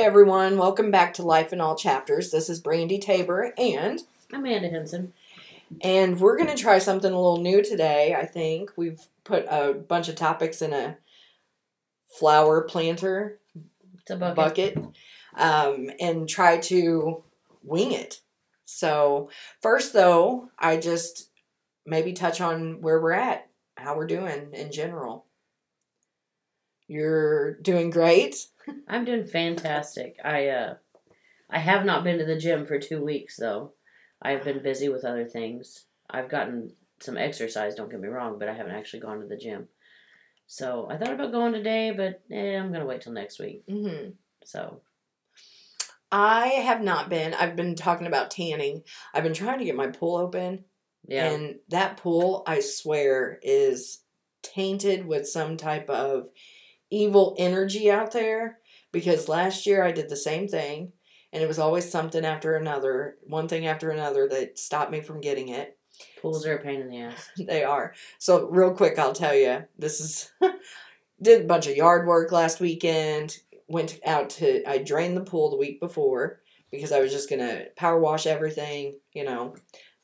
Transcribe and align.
everyone. 0.00 0.56
Welcome 0.56 0.90
back 0.90 1.12
to 1.14 1.22
Life 1.22 1.52
in 1.52 1.60
All 1.60 1.76
Chapters. 1.76 2.30
This 2.30 2.48
is 2.48 2.62
Brandi 2.62 2.98
Tabor, 2.98 3.52
and 3.58 4.00
Amanda 4.32 4.68
Henson. 4.68 5.12
and 5.82 6.18
we're 6.18 6.38
going 6.38 6.48
to 6.48 6.60
try 6.60 6.78
something 6.78 7.12
a 7.12 7.16
little 7.20 7.42
new 7.42 7.62
today. 7.62 8.14
I 8.14 8.24
think 8.24 8.72
we've 8.76 9.02
put 9.24 9.44
a 9.50 9.74
bunch 9.74 10.08
of 10.08 10.14
topics 10.16 10.62
in 10.62 10.72
a 10.72 10.96
flower 12.18 12.62
planter 12.62 13.38
It's 14.00 14.10
a 14.10 14.16
bucket. 14.16 14.36
bucket, 14.36 14.78
um, 15.36 15.90
and 16.00 16.26
try 16.26 16.56
to 16.58 17.22
wing 17.62 17.92
it. 17.92 18.20
So 18.64 19.28
first, 19.60 19.92
though, 19.92 20.48
I 20.58 20.78
just 20.78 21.28
maybe 21.84 22.14
touch 22.14 22.40
on 22.40 22.80
where 22.80 23.00
we're 23.00 23.12
at, 23.12 23.48
how 23.76 23.96
we're 23.96 24.06
doing 24.06 24.48
in 24.54 24.72
general. 24.72 25.26
You're 26.88 27.52
doing 27.56 27.90
great. 27.90 28.46
I'm 28.88 29.04
doing 29.04 29.24
fantastic. 29.24 30.16
I 30.24 30.48
uh 30.48 30.74
I 31.50 31.58
have 31.58 31.84
not 31.84 32.04
been 32.04 32.18
to 32.18 32.24
the 32.24 32.38
gym 32.38 32.66
for 32.66 32.78
two 32.78 33.04
weeks 33.04 33.36
though. 33.36 33.72
I've 34.22 34.44
been 34.44 34.62
busy 34.62 34.88
with 34.88 35.04
other 35.04 35.24
things. 35.24 35.86
I've 36.08 36.28
gotten 36.28 36.72
some 37.00 37.16
exercise, 37.16 37.74
don't 37.74 37.90
get 37.90 38.00
me 38.00 38.08
wrong, 38.08 38.38
but 38.38 38.48
I 38.48 38.54
haven't 38.54 38.74
actually 38.74 39.00
gone 39.00 39.20
to 39.20 39.26
the 39.26 39.36
gym. 39.36 39.68
So 40.46 40.88
I 40.90 40.96
thought 40.96 41.14
about 41.14 41.32
going 41.32 41.52
today, 41.52 41.92
but 41.92 42.22
eh, 42.30 42.56
I'm 42.56 42.72
gonna 42.72 42.86
wait 42.86 43.02
till 43.02 43.12
next 43.12 43.38
week. 43.38 43.64
Mm-hmm. 43.68 44.10
So 44.44 44.80
I 46.12 46.48
have 46.48 46.82
not 46.82 47.08
been. 47.08 47.34
I've 47.34 47.56
been 47.56 47.76
talking 47.76 48.06
about 48.06 48.30
tanning. 48.30 48.82
I've 49.14 49.22
been 49.22 49.34
trying 49.34 49.60
to 49.60 49.64
get 49.64 49.76
my 49.76 49.86
pool 49.88 50.16
open, 50.16 50.64
yeah, 51.06 51.30
and 51.30 51.56
that 51.68 51.98
pool, 51.98 52.42
I 52.46 52.60
swear, 52.60 53.38
is 53.42 54.02
tainted 54.42 55.06
with 55.06 55.28
some 55.28 55.56
type 55.56 55.88
of 55.88 56.28
evil 56.90 57.36
energy 57.38 57.90
out 57.90 58.12
there. 58.12 58.58
Because 58.92 59.28
last 59.28 59.66
year 59.66 59.82
I 59.82 59.92
did 59.92 60.08
the 60.08 60.16
same 60.16 60.48
thing, 60.48 60.92
and 61.32 61.42
it 61.42 61.46
was 61.46 61.58
always 61.58 61.90
something 61.90 62.24
after 62.24 62.56
another, 62.56 63.16
one 63.24 63.48
thing 63.48 63.66
after 63.66 63.90
another 63.90 64.28
that 64.28 64.58
stopped 64.58 64.90
me 64.90 65.00
from 65.00 65.20
getting 65.20 65.48
it. 65.48 65.78
pools 66.20 66.46
are 66.46 66.56
a 66.56 66.62
pain 66.62 66.80
in 66.80 66.88
the 66.88 67.00
ass. 67.00 67.28
They 67.38 67.62
are. 67.62 67.94
So 68.18 68.48
real 68.48 68.72
quick, 68.74 68.98
I'll 68.98 69.12
tell 69.12 69.34
you. 69.34 69.64
This 69.78 70.00
is 70.00 70.32
did 71.22 71.42
a 71.42 71.46
bunch 71.46 71.66
of 71.66 71.76
yard 71.76 72.06
work 72.06 72.32
last 72.32 72.60
weekend. 72.60 73.38
Went 73.68 74.00
out 74.04 74.30
to 74.30 74.68
I 74.68 74.78
drained 74.78 75.16
the 75.16 75.24
pool 75.24 75.50
the 75.50 75.56
week 75.56 75.80
before 75.80 76.40
because 76.70 76.92
I 76.92 77.00
was 77.00 77.12
just 77.12 77.30
gonna 77.30 77.66
power 77.76 77.98
wash 77.98 78.26
everything. 78.26 78.96
You 79.12 79.24
know, 79.24 79.54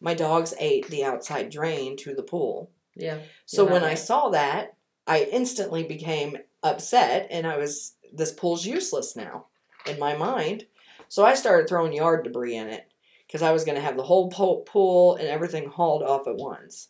my 0.00 0.15
dogs 0.15 0.55
ate 0.59 0.87
the 0.89 1.05
outside 1.05 1.50
drain 1.50 1.97
to 1.98 2.15
the 2.15 2.23
pool. 2.23 2.71
Yeah. 2.95 3.19
So 3.45 3.65
when 3.65 3.84
I 3.84 3.95
saw 3.95 4.31
that, 4.31 4.77
I 5.06 5.25
instantly 5.25 5.84
became 5.84 6.39
upset, 6.62 7.28
and 7.31 7.47
I 7.47 7.56
was 7.56 7.95
this 8.17 8.33
pool's 8.33 8.67
useless 8.67 9.17
now 9.17 9.47
in 9.86 9.98
my 9.98 10.17
mind. 10.17 10.67
So 11.09 11.25
I 11.25 11.34
started 11.34 11.69
throwing 11.69 11.92
yard 11.92 12.25
debris 12.25 12.56
in 12.56 12.69
it 12.69 12.91
because 13.27 13.42
I 13.42 13.53
was 13.53 13.64
going 13.64 13.77
to 13.77 13.83
have 13.83 13.97
the 13.97 14.03
whole 14.03 14.28
pool 14.31 15.17
and 15.17 15.28
everything 15.28 15.69
hauled 15.69 16.03
off 16.03 16.27
at 16.27 16.37
once. 16.37 16.89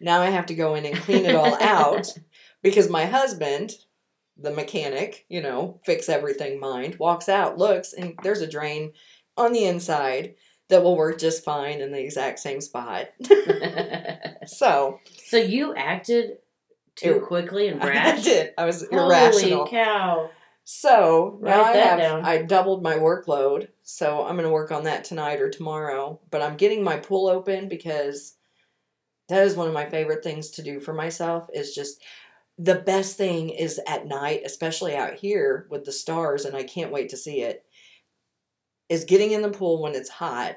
Now 0.00 0.20
I 0.20 0.26
have 0.26 0.46
to 0.46 0.54
go 0.54 0.74
in 0.74 0.84
and 0.84 0.96
clean 0.96 1.24
it 1.24 1.34
all 1.34 1.60
out 1.62 2.06
because 2.62 2.90
my 2.90 3.06
husband, 3.06 3.72
the 4.36 4.50
mechanic, 4.50 5.24
you 5.28 5.40
know, 5.40 5.80
fix 5.84 6.08
everything 6.08 6.60
mind, 6.60 6.96
walks 6.98 7.28
out, 7.28 7.58
looks, 7.58 7.92
and 7.92 8.14
there's 8.22 8.42
a 8.42 8.50
drain 8.50 8.92
on 9.36 9.52
the 9.52 9.64
inside 9.64 10.34
that 10.68 10.82
will 10.82 10.96
work 10.96 11.18
just 11.18 11.44
fine 11.44 11.80
in 11.80 11.92
the 11.92 12.02
exact 12.02 12.38
same 12.40 12.60
spot. 12.60 13.06
so 14.46 15.00
so 15.24 15.36
you 15.36 15.74
acted 15.74 16.38
too 16.96 17.16
It- 17.16 17.22
quickly 17.22 17.68
and 17.68 17.82
I 17.82 18.20
did. 18.20 18.52
I 18.58 18.64
was 18.64 18.86
Holy 18.90 19.02
irrational. 19.04 19.66
cow! 19.68 20.30
So 20.64 21.38
now 21.42 21.50
Write 21.62 21.66
I 21.66 21.72
that 21.74 21.86
have 21.90 21.98
down. 21.98 22.24
I 22.24 22.42
doubled 22.42 22.82
my 22.82 22.96
workload. 22.96 23.68
So 23.82 24.24
I'm 24.26 24.34
gonna 24.36 24.50
work 24.50 24.72
on 24.72 24.84
that 24.84 25.04
tonight 25.04 25.40
or 25.40 25.48
tomorrow. 25.50 26.20
But 26.30 26.42
I'm 26.42 26.56
getting 26.56 26.82
my 26.82 26.96
pool 26.96 27.28
open 27.28 27.68
because 27.68 28.34
that 29.28 29.42
is 29.44 29.54
one 29.56 29.68
of 29.68 29.74
my 29.74 29.84
favorite 29.86 30.24
things 30.24 30.50
to 30.52 30.62
do 30.62 30.80
for 30.80 30.92
myself. 30.92 31.48
Is 31.54 31.74
just 31.74 32.02
the 32.58 32.74
best 32.76 33.16
thing 33.16 33.50
is 33.50 33.78
at 33.86 34.06
night, 34.06 34.42
especially 34.44 34.96
out 34.96 35.14
here 35.14 35.66
with 35.70 35.84
the 35.84 35.92
stars, 35.92 36.44
and 36.44 36.56
I 36.56 36.62
can't 36.64 36.92
wait 36.92 37.10
to 37.10 37.16
see 37.16 37.42
it. 37.42 37.64
Is 38.88 39.04
getting 39.04 39.32
in 39.32 39.42
the 39.42 39.50
pool 39.50 39.82
when 39.82 39.94
it's 39.94 40.08
hot 40.08 40.56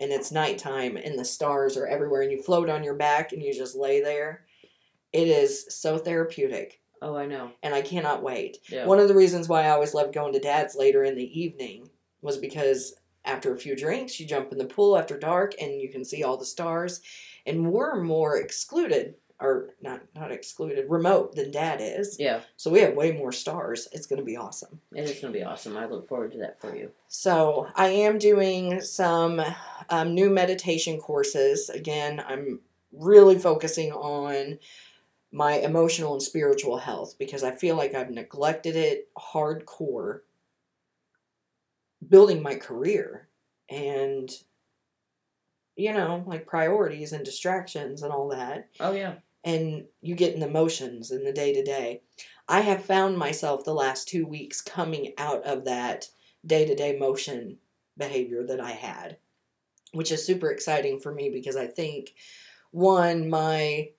and 0.00 0.10
it's 0.10 0.32
nighttime 0.32 0.96
and 0.96 1.18
the 1.18 1.24
stars 1.24 1.76
are 1.76 1.86
everywhere 1.86 2.22
and 2.22 2.32
you 2.32 2.42
float 2.42 2.68
on 2.70 2.82
your 2.84 2.94
back 2.94 3.32
and 3.32 3.42
you 3.42 3.52
just 3.54 3.76
lay 3.76 4.00
there. 4.00 4.45
It 5.16 5.28
is 5.28 5.66
so 5.68 5.98
therapeutic 5.98 6.80
Oh, 7.02 7.16
I 7.16 7.26
know. 7.26 7.52
and 7.62 7.74
I 7.74 7.82
cannot 7.82 8.22
wait. 8.22 8.58
Yeah. 8.68 8.86
One 8.86 8.98
of 9.00 9.08
the 9.08 9.14
reasons 9.14 9.48
why 9.48 9.64
I 9.64 9.70
always 9.70 9.94
loved 9.94 10.14
going 10.14 10.32
to 10.32 10.40
dad's 10.40 10.74
later 10.76 11.04
in 11.04 11.14
the 11.16 11.40
evening 11.40 11.88
was 12.22 12.36
because 12.38 12.94
after 13.24 13.52
a 13.54 13.58
few 13.58 13.74
drinks, 13.76 14.18
you 14.20 14.26
jump 14.26 14.52
in 14.52 14.58
the 14.58 14.64
pool 14.64 14.96
after 14.96 15.18
dark 15.18 15.54
and 15.60 15.80
you 15.80 15.88
can 15.90 16.04
see 16.04 16.22
all 16.22 16.36
the 16.36 16.44
stars. 16.44 17.00
And 17.44 17.70
we're 17.72 18.02
more 18.02 18.38
excluded, 18.38 19.14
or 19.40 19.74
not 19.82 20.00
not 20.14 20.32
excluded, 20.32 20.86
remote 20.88 21.34
than 21.36 21.50
dad 21.50 21.80
is. 21.80 22.16
yeah, 22.18 22.40
So 22.56 22.70
we 22.70 22.80
have 22.80 22.94
way 22.94 23.12
more 23.12 23.32
stars. 23.32 23.88
It's 23.92 24.06
going 24.06 24.18
to 24.20 24.24
be 24.24 24.36
awesome. 24.36 24.80
it 24.94 25.04
is 25.10 25.20
gonna 25.20 25.32
be 25.32 25.44
awesome. 25.44 25.76
I 25.76 25.86
look 25.86 26.08
forward 26.08 26.32
to 26.32 26.38
that 26.38 26.60
for 26.60 26.74
you. 26.74 26.90
So 27.08 27.68
I 27.76 27.88
am 27.88 28.18
doing 28.18 28.80
some 28.80 29.40
um, 29.90 30.14
new 30.14 30.30
meditation 30.30 30.98
courses. 30.98 31.68
Again, 31.68 32.24
I'm 32.26 32.60
really 32.92 33.38
focusing 33.38 33.92
on 33.92 34.58
my 35.36 35.58
emotional 35.58 36.14
and 36.14 36.22
spiritual 36.22 36.78
health 36.78 37.16
because 37.18 37.44
I 37.44 37.50
feel 37.50 37.76
like 37.76 37.94
I've 37.94 38.08
neglected 38.10 38.74
it 38.74 39.10
hardcore 39.18 40.20
building 42.08 42.42
my 42.42 42.54
career 42.54 43.28
and 43.68 44.30
you 45.76 45.92
know 45.92 46.24
like 46.26 46.46
priorities 46.46 47.12
and 47.12 47.22
distractions 47.22 48.02
and 48.02 48.14
all 48.14 48.30
that 48.30 48.70
Oh 48.80 48.92
yeah. 48.92 49.16
and 49.44 49.84
you 50.00 50.14
get 50.14 50.32
in 50.32 50.40
the 50.40 50.48
motions 50.48 51.10
in 51.10 51.22
the 51.22 51.32
day 51.34 51.52
to 51.52 51.62
day. 51.62 52.00
I 52.48 52.60
have 52.60 52.86
found 52.86 53.18
myself 53.18 53.62
the 53.62 53.74
last 53.74 54.08
two 54.08 54.26
weeks 54.26 54.62
coming 54.62 55.12
out 55.18 55.44
of 55.44 55.66
that 55.66 56.08
day 56.46 56.64
to 56.64 56.74
day 56.74 56.96
motion 56.98 57.58
behavior 57.98 58.42
that 58.46 58.60
I 58.60 58.70
had, 58.70 59.18
which 59.92 60.10
is 60.10 60.24
super 60.24 60.50
exciting 60.50 60.98
for 60.98 61.12
me 61.12 61.28
because 61.28 61.56
I 61.56 61.66
think, 61.66 62.14
one, 62.70 63.28
my 63.28 63.90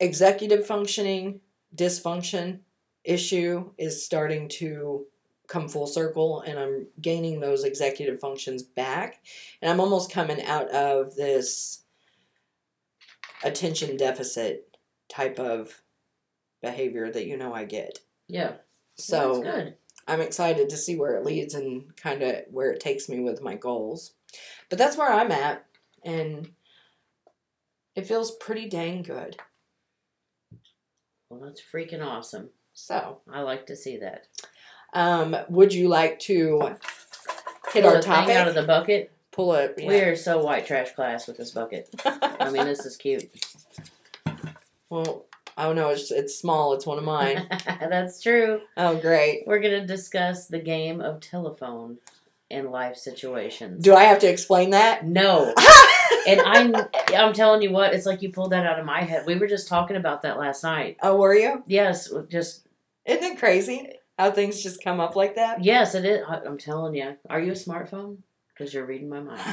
executive 0.00 0.66
functioning 0.66 1.40
dysfunction 1.74 2.60
issue 3.04 3.70
is 3.78 4.04
starting 4.04 4.48
to 4.48 5.06
come 5.48 5.68
full 5.68 5.86
circle 5.86 6.42
and 6.42 6.58
I'm 6.58 6.86
gaining 7.00 7.40
those 7.40 7.64
executive 7.64 8.20
functions 8.20 8.62
back. 8.62 9.22
And 9.60 9.70
I'm 9.70 9.80
almost 9.80 10.12
coming 10.12 10.42
out 10.44 10.68
of 10.70 11.16
this 11.16 11.82
attention 13.42 13.96
deficit 13.96 14.76
type 15.08 15.38
of 15.38 15.80
behavior 16.60 17.10
that 17.10 17.26
you 17.26 17.36
know 17.36 17.54
I 17.54 17.64
get. 17.64 18.00
Yeah. 18.28 18.54
So 18.96 19.42
good. 19.42 19.76
I'm 20.06 20.20
excited 20.20 20.68
to 20.70 20.76
see 20.76 20.96
where 20.96 21.16
it 21.16 21.24
leads 21.24 21.54
and 21.54 21.94
kind 21.96 22.22
of 22.22 22.42
where 22.50 22.70
it 22.70 22.80
takes 22.80 23.08
me 23.08 23.20
with 23.20 23.42
my 23.42 23.54
goals. 23.54 24.12
But 24.68 24.78
that's 24.78 24.96
where 24.96 25.10
I'm 25.10 25.32
at 25.32 25.64
and 26.04 26.50
it 27.94 28.06
feels 28.06 28.36
pretty 28.36 28.68
dang 28.68 29.02
good. 29.02 29.36
Well, 31.30 31.40
that's 31.40 31.60
freaking 31.62 32.04
awesome. 32.04 32.50
So, 32.74 33.18
I 33.30 33.40
like 33.42 33.66
to 33.66 33.76
see 33.76 33.98
that. 33.98 34.26
um, 34.94 35.36
would 35.48 35.72
you 35.74 35.88
like 35.88 36.18
to 36.20 36.76
hit 37.72 37.82
Pull 37.82 37.86
our 37.86 37.96
the 37.96 38.02
thing 38.02 38.12
topic? 38.12 38.36
out 38.36 38.48
of 38.48 38.54
the 38.54 38.62
bucket. 38.62 39.10
Pull 39.32 39.54
it. 39.54 39.74
We 39.76 40.00
are 40.00 40.16
so 40.16 40.42
white 40.42 40.66
trash 40.66 40.92
class 40.92 41.26
with 41.26 41.36
this 41.36 41.50
bucket. 41.52 41.88
I 42.04 42.50
mean, 42.50 42.64
this 42.64 42.84
is 42.86 42.96
cute. 42.96 43.28
well, 44.90 45.26
I 45.56 45.64
don't 45.64 45.76
know. 45.76 45.90
it's 45.90 46.10
it's 46.10 46.36
small. 46.38 46.72
It's 46.72 46.86
one 46.86 46.98
of 46.98 47.04
mine. 47.04 47.46
That's 47.80 48.22
true. 48.22 48.60
oh, 48.76 48.96
great. 48.98 49.44
We're 49.46 49.60
gonna 49.60 49.86
discuss 49.86 50.46
the 50.46 50.58
game 50.60 51.00
of 51.00 51.20
telephone 51.20 51.98
in 52.50 52.70
life 52.70 52.96
situations. 52.96 53.84
Do 53.84 53.94
I 53.94 54.04
have 54.04 54.20
to 54.20 54.28
explain 54.28 54.70
that? 54.70 55.04
no, 55.06 55.52
and 56.26 56.40
I'm 56.40 56.74
I'm 57.14 57.32
telling 57.32 57.62
you 57.62 57.70
what, 57.70 57.92
it's 57.94 58.06
like 58.06 58.22
you 58.22 58.30
pulled 58.32 58.52
that 58.52 58.66
out 58.66 58.78
of 58.78 58.86
my 58.86 59.02
head. 59.02 59.26
We 59.26 59.36
were 59.36 59.46
just 59.46 59.68
talking 59.68 59.96
about 59.96 60.22
that 60.22 60.38
last 60.38 60.62
night. 60.62 60.96
oh, 61.02 61.16
were 61.16 61.34
you? 61.34 61.62
Yes, 61.66 62.12
just 62.28 62.66
Isn't 63.04 63.32
it 63.32 63.38
crazy 63.38 63.92
how 64.18 64.30
things 64.30 64.62
just 64.62 64.82
come 64.82 64.98
up 65.00 65.14
like 65.16 65.36
that? 65.36 65.62
yes, 65.64 65.94
it 65.94 66.04
is. 66.04 66.24
I'm 66.28 66.58
telling 66.58 66.94
you. 66.94 67.16
Are 67.28 67.40
you 67.40 67.52
a 67.52 67.54
smartphone? 67.54 68.18
Because 68.56 68.74
you're 68.74 68.86
reading 68.86 69.08
my 69.08 69.20
mind. 69.20 69.40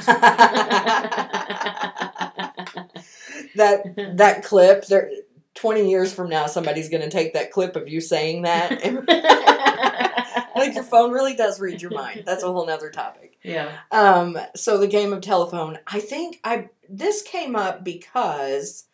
that 3.56 4.16
that 4.16 4.42
clip 4.42 4.86
there 4.86 5.10
20 5.54 5.88
years 5.88 6.12
from 6.12 6.28
now 6.28 6.46
somebody's 6.46 6.88
going 6.88 7.02
to 7.02 7.08
take 7.08 7.32
that 7.34 7.50
clip 7.50 7.76
of 7.76 7.88
you 7.88 8.00
saying 8.00 8.42
that 8.42 8.72
and 8.82 8.98
like 10.66 10.74
your 10.74 10.84
phone 10.84 11.12
really 11.12 11.34
does 11.34 11.60
read 11.60 11.80
your 11.80 11.90
mind 11.90 12.22
that's 12.26 12.42
a 12.42 12.50
whole 12.50 12.66
nother 12.66 12.90
topic 12.90 13.38
yeah. 13.42 13.76
um 13.92 14.38
so 14.54 14.78
the 14.78 14.86
game 14.86 15.12
of 15.12 15.20
telephone 15.20 15.78
i 15.86 16.00
think 16.00 16.40
i 16.44 16.68
this 16.88 17.22
came 17.22 17.54
up 17.54 17.84
because 17.84 18.86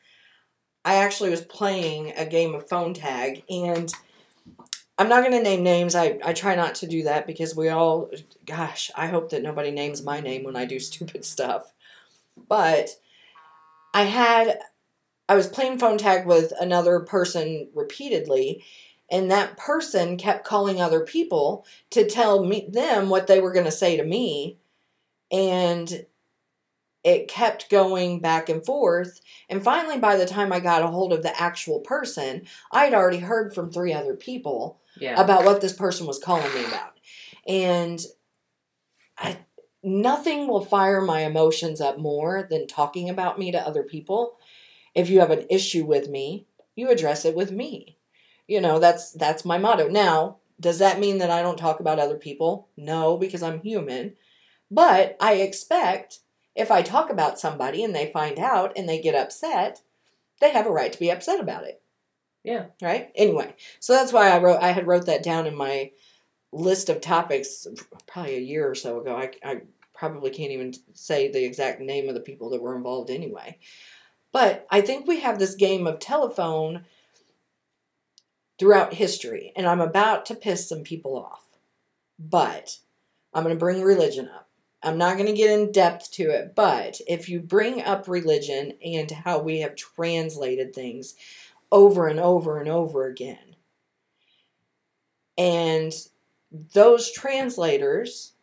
i 0.84 0.96
actually 0.96 1.30
was 1.30 1.42
playing 1.42 2.12
a 2.16 2.26
game 2.26 2.54
of 2.54 2.68
phone 2.68 2.94
tag 2.94 3.42
and 3.48 3.92
I'm 4.98 5.08
not 5.08 5.22
going 5.22 5.32
to 5.32 5.42
name 5.42 5.62
names. 5.62 5.94
I, 5.94 6.18
I 6.24 6.32
try 6.32 6.54
not 6.54 6.76
to 6.76 6.86
do 6.86 7.04
that 7.04 7.26
because 7.26 7.56
we 7.56 7.70
all, 7.70 8.10
gosh, 8.46 8.90
I 8.94 9.06
hope 9.06 9.30
that 9.30 9.42
nobody 9.42 9.70
names 9.70 10.02
my 10.02 10.20
name 10.20 10.44
when 10.44 10.54
I 10.54 10.64
do 10.64 10.78
stupid 10.80 11.24
stuff. 11.24 11.72
But 12.48 12.90
I 13.94 14.04
had, 14.04 14.58
I 15.28 15.34
was 15.34 15.48
playing 15.48 15.78
phone 15.78 15.98
tag 15.98 16.26
with 16.26 16.52
another 16.60 17.00
person 17.00 17.68
repeatedly, 17.74 18.64
and 19.12 19.30
that 19.30 19.58
person 19.58 20.16
kept 20.16 20.46
calling 20.46 20.80
other 20.80 21.04
people 21.04 21.66
to 21.90 22.08
tell 22.08 22.44
me 22.44 22.66
them 22.72 23.10
what 23.10 23.26
they 23.26 23.40
were 23.40 23.52
going 23.52 23.66
to 23.66 23.70
say 23.70 23.98
to 23.98 24.02
me. 24.02 24.58
And 25.30 26.06
it 27.04 27.28
kept 27.28 27.68
going 27.68 28.20
back 28.20 28.48
and 28.48 28.64
forth. 28.64 29.20
And 29.50 29.62
finally, 29.62 29.98
by 29.98 30.16
the 30.16 30.24
time 30.24 30.50
I 30.50 30.60
got 30.60 30.82
a 30.82 30.86
hold 30.86 31.12
of 31.12 31.22
the 31.22 31.38
actual 31.38 31.80
person, 31.80 32.46
I 32.72 32.84
had 32.84 32.94
already 32.94 33.18
heard 33.18 33.54
from 33.54 33.70
three 33.70 33.92
other 33.92 34.14
people 34.14 34.80
Yeah. 34.98 35.20
about 35.22 35.44
what 35.44 35.60
this 35.60 35.74
person 35.74 36.06
was 36.06 36.18
calling 36.18 36.52
me 36.54 36.64
about. 36.64 36.98
And 37.46 38.00
I, 39.18 39.44
nothing 39.82 40.48
will 40.48 40.64
fire 40.64 41.02
my 41.02 41.20
emotions 41.20 41.82
up 41.82 41.98
more 41.98 42.46
than 42.48 42.66
talking 42.66 43.10
about 43.10 43.38
me 43.38 43.52
to 43.52 43.60
other 43.60 43.82
people. 43.82 44.38
If 44.94 45.10
you 45.10 45.20
have 45.20 45.30
an 45.30 45.46
issue 45.50 45.84
with 45.84 46.08
me, 46.08 46.46
you 46.74 46.88
address 46.88 47.26
it 47.26 47.34
with 47.34 47.52
me. 47.52 47.98
You 48.46 48.60
know, 48.60 48.78
that's 48.78 49.12
that's 49.12 49.44
my 49.44 49.58
motto. 49.58 49.88
Now, 49.88 50.38
does 50.60 50.78
that 50.78 51.00
mean 51.00 51.18
that 51.18 51.30
I 51.30 51.42
don't 51.42 51.58
talk 51.58 51.80
about 51.80 51.98
other 51.98 52.16
people? 52.16 52.68
No, 52.76 53.16
because 53.16 53.42
I'm 53.42 53.60
human. 53.60 54.14
But 54.70 55.16
I 55.20 55.34
expect 55.34 56.20
if 56.54 56.70
I 56.70 56.82
talk 56.82 57.10
about 57.10 57.38
somebody 57.38 57.82
and 57.82 57.94
they 57.94 58.10
find 58.10 58.38
out 58.38 58.72
and 58.76 58.88
they 58.88 59.00
get 59.00 59.14
upset, 59.14 59.82
they 60.40 60.50
have 60.50 60.66
a 60.66 60.72
right 60.72 60.92
to 60.92 60.98
be 60.98 61.10
upset 61.10 61.40
about 61.40 61.64
it 61.64 61.82
yeah. 62.44 62.66
right 62.80 63.10
anyway 63.14 63.54
so 63.80 63.92
that's 63.92 64.12
why 64.12 64.30
i 64.30 64.38
wrote 64.38 64.60
i 64.60 64.72
had 64.72 64.86
wrote 64.86 65.06
that 65.06 65.22
down 65.22 65.46
in 65.46 65.54
my 65.54 65.90
list 66.52 66.88
of 66.88 67.00
topics 67.00 67.66
probably 68.06 68.36
a 68.36 68.40
year 68.40 68.68
or 68.68 68.74
so 68.74 69.00
ago 69.00 69.16
i, 69.16 69.30
I 69.44 69.62
probably 69.94 70.30
can't 70.30 70.50
even 70.50 70.74
say 70.94 71.30
the 71.30 71.44
exact 71.44 71.80
name 71.80 72.08
of 72.08 72.14
the 72.14 72.20
people 72.20 72.50
that 72.50 72.62
were 72.62 72.76
involved 72.76 73.10
anyway 73.10 73.58
but 74.32 74.66
i 74.70 74.80
think 74.80 75.06
we 75.06 75.20
have 75.20 75.38
this 75.38 75.54
game 75.54 75.86
of 75.86 75.98
telephone 75.98 76.84
throughout 78.58 78.94
history 78.94 79.52
and 79.56 79.66
i'm 79.66 79.80
about 79.80 80.26
to 80.26 80.34
piss 80.34 80.68
some 80.68 80.82
people 80.82 81.16
off 81.16 81.44
but 82.18 82.78
i'm 83.34 83.42
going 83.42 83.54
to 83.54 83.58
bring 83.58 83.82
religion 83.82 84.28
up 84.28 84.48
i'm 84.82 84.98
not 84.98 85.16
going 85.16 85.26
to 85.26 85.32
get 85.32 85.58
in 85.58 85.72
depth 85.72 86.10
to 86.12 86.30
it 86.30 86.54
but 86.54 87.00
if 87.08 87.28
you 87.28 87.40
bring 87.40 87.82
up 87.82 88.08
religion 88.08 88.72
and 88.84 89.10
how 89.10 89.38
we 89.38 89.60
have 89.60 89.74
translated 89.74 90.74
things 90.74 91.14
over 91.72 92.06
and 92.06 92.20
over 92.20 92.60
and 92.60 92.68
over 92.68 93.06
again. 93.06 93.56
And 95.38 95.92
those 96.74 97.10
translators 97.10 98.34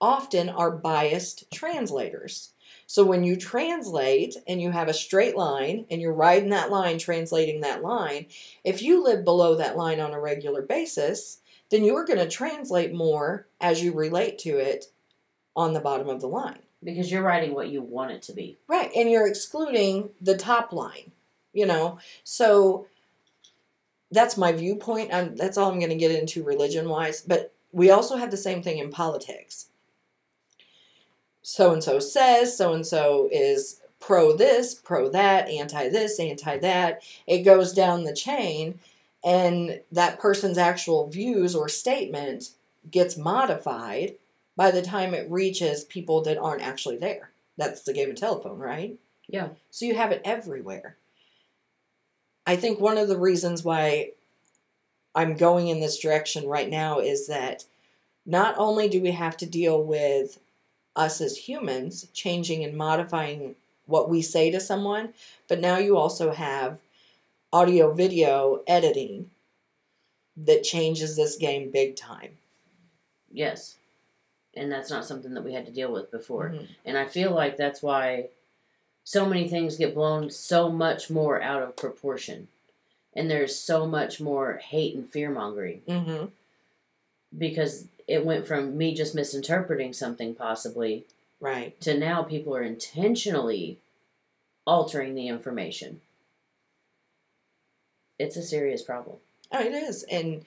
often 0.00 0.48
are 0.48 0.70
biased 0.70 1.50
translators. 1.52 2.54
So 2.86 3.04
when 3.04 3.24
you 3.24 3.36
translate 3.36 4.36
and 4.46 4.62
you 4.62 4.70
have 4.70 4.88
a 4.88 4.94
straight 4.94 5.36
line 5.36 5.86
and 5.90 6.00
you're 6.00 6.12
riding 6.12 6.50
that 6.50 6.70
line, 6.70 6.98
translating 6.98 7.60
that 7.60 7.82
line, 7.82 8.26
if 8.62 8.80
you 8.80 9.02
live 9.02 9.24
below 9.24 9.56
that 9.56 9.76
line 9.76 9.98
on 9.98 10.14
a 10.14 10.20
regular 10.20 10.62
basis, 10.62 11.40
then 11.70 11.84
you're 11.84 12.04
going 12.04 12.20
to 12.20 12.28
translate 12.28 12.94
more 12.94 13.48
as 13.60 13.82
you 13.82 13.92
relate 13.92 14.38
to 14.38 14.56
it 14.58 14.86
on 15.56 15.72
the 15.72 15.80
bottom 15.80 16.08
of 16.08 16.20
the 16.20 16.28
line. 16.28 16.60
Because 16.84 17.10
you're 17.10 17.22
writing 17.22 17.54
what 17.54 17.70
you 17.70 17.82
want 17.82 18.12
it 18.12 18.22
to 18.22 18.32
be. 18.32 18.58
Right, 18.68 18.90
and 18.94 19.10
you're 19.10 19.26
excluding 19.26 20.10
the 20.20 20.36
top 20.36 20.72
line, 20.72 21.10
you 21.52 21.66
know. 21.66 21.98
So 22.22 22.86
that's 24.12 24.36
my 24.36 24.52
viewpoint. 24.52 25.12
I'm, 25.12 25.34
that's 25.34 25.58
all 25.58 25.72
I'm 25.72 25.80
going 25.80 25.90
to 25.90 25.96
get 25.96 26.12
into 26.12 26.44
religion 26.44 26.88
wise. 26.88 27.22
But 27.22 27.52
we 27.72 27.90
also 27.90 28.16
have 28.16 28.30
the 28.30 28.36
same 28.36 28.62
thing 28.62 28.78
in 28.78 28.90
politics. 28.90 29.66
So 31.48 31.72
and 31.72 31.82
so 31.82 32.00
says, 32.00 32.56
so 32.56 32.72
and 32.72 32.84
so 32.84 33.28
is 33.30 33.80
pro 34.00 34.36
this, 34.36 34.74
pro 34.74 35.08
that, 35.10 35.48
anti 35.48 35.88
this, 35.90 36.18
anti 36.18 36.58
that. 36.58 37.04
It 37.24 37.44
goes 37.44 37.72
down 37.72 38.02
the 38.02 38.12
chain, 38.12 38.80
and 39.24 39.80
that 39.92 40.18
person's 40.18 40.58
actual 40.58 41.06
views 41.06 41.54
or 41.54 41.68
statement 41.68 42.50
gets 42.90 43.16
modified 43.16 44.16
by 44.56 44.72
the 44.72 44.82
time 44.82 45.14
it 45.14 45.30
reaches 45.30 45.84
people 45.84 46.20
that 46.22 46.36
aren't 46.36 46.62
actually 46.62 46.96
there. 46.96 47.30
That's 47.56 47.82
the 47.82 47.92
game 47.92 48.10
of 48.10 48.16
telephone, 48.16 48.58
right? 48.58 48.98
Yeah. 49.28 49.50
So 49.70 49.86
you 49.86 49.94
have 49.94 50.10
it 50.10 50.22
everywhere. 50.24 50.96
I 52.44 52.56
think 52.56 52.80
one 52.80 52.98
of 52.98 53.06
the 53.06 53.18
reasons 53.18 53.62
why 53.62 54.10
I'm 55.14 55.36
going 55.36 55.68
in 55.68 55.78
this 55.78 56.00
direction 56.00 56.48
right 56.48 56.68
now 56.68 56.98
is 56.98 57.28
that 57.28 57.66
not 58.26 58.56
only 58.58 58.88
do 58.88 59.00
we 59.00 59.12
have 59.12 59.36
to 59.36 59.46
deal 59.46 59.80
with 59.80 60.40
us 60.96 61.20
as 61.20 61.36
humans 61.36 62.08
changing 62.12 62.64
and 62.64 62.76
modifying 62.76 63.54
what 63.86 64.08
we 64.08 64.22
say 64.22 64.50
to 64.50 64.58
someone, 64.58 65.14
but 65.46 65.60
now 65.60 65.78
you 65.78 65.96
also 65.96 66.32
have 66.32 66.80
audio 67.52 67.92
video 67.92 68.62
editing 68.66 69.30
that 70.36 70.62
changes 70.64 71.16
this 71.16 71.36
game 71.36 71.70
big 71.70 71.94
time. 71.96 72.36
Yes. 73.30 73.76
And 74.54 74.72
that's 74.72 74.90
not 74.90 75.04
something 75.04 75.34
that 75.34 75.44
we 75.44 75.52
had 75.52 75.66
to 75.66 75.72
deal 75.72 75.92
with 75.92 76.10
before. 76.10 76.50
Mhm. 76.50 76.68
And 76.84 76.98
I 76.98 77.06
feel 77.06 77.30
like 77.32 77.56
that's 77.56 77.82
why 77.82 78.30
so 79.04 79.26
many 79.26 79.48
things 79.48 79.76
get 79.76 79.94
blown 79.94 80.30
so 80.30 80.70
much 80.70 81.08
more 81.10 81.40
out 81.40 81.62
of 81.62 81.76
proportion. 81.76 82.48
And 83.14 83.30
there's 83.30 83.56
so 83.58 83.86
much 83.86 84.20
more 84.20 84.56
hate 84.56 84.94
and 84.94 85.08
fear 85.08 85.30
mongering 85.30 85.82
Mhm. 85.86 86.30
because 87.36 87.86
it 88.06 88.24
went 88.24 88.46
from 88.46 88.76
me 88.76 88.94
just 88.94 89.14
misinterpreting 89.14 89.92
something 89.92 90.34
possibly 90.34 91.06
Right. 91.40 91.78
to 91.82 91.98
now 91.98 92.22
people 92.22 92.56
are 92.56 92.62
intentionally 92.62 93.78
altering 94.66 95.14
the 95.14 95.28
information. 95.28 96.00
It's 98.18 98.36
a 98.36 98.42
serious 98.42 98.82
problem. 98.82 99.18
Oh, 99.52 99.60
it 99.60 99.74
is. 99.74 100.02
And 100.04 100.44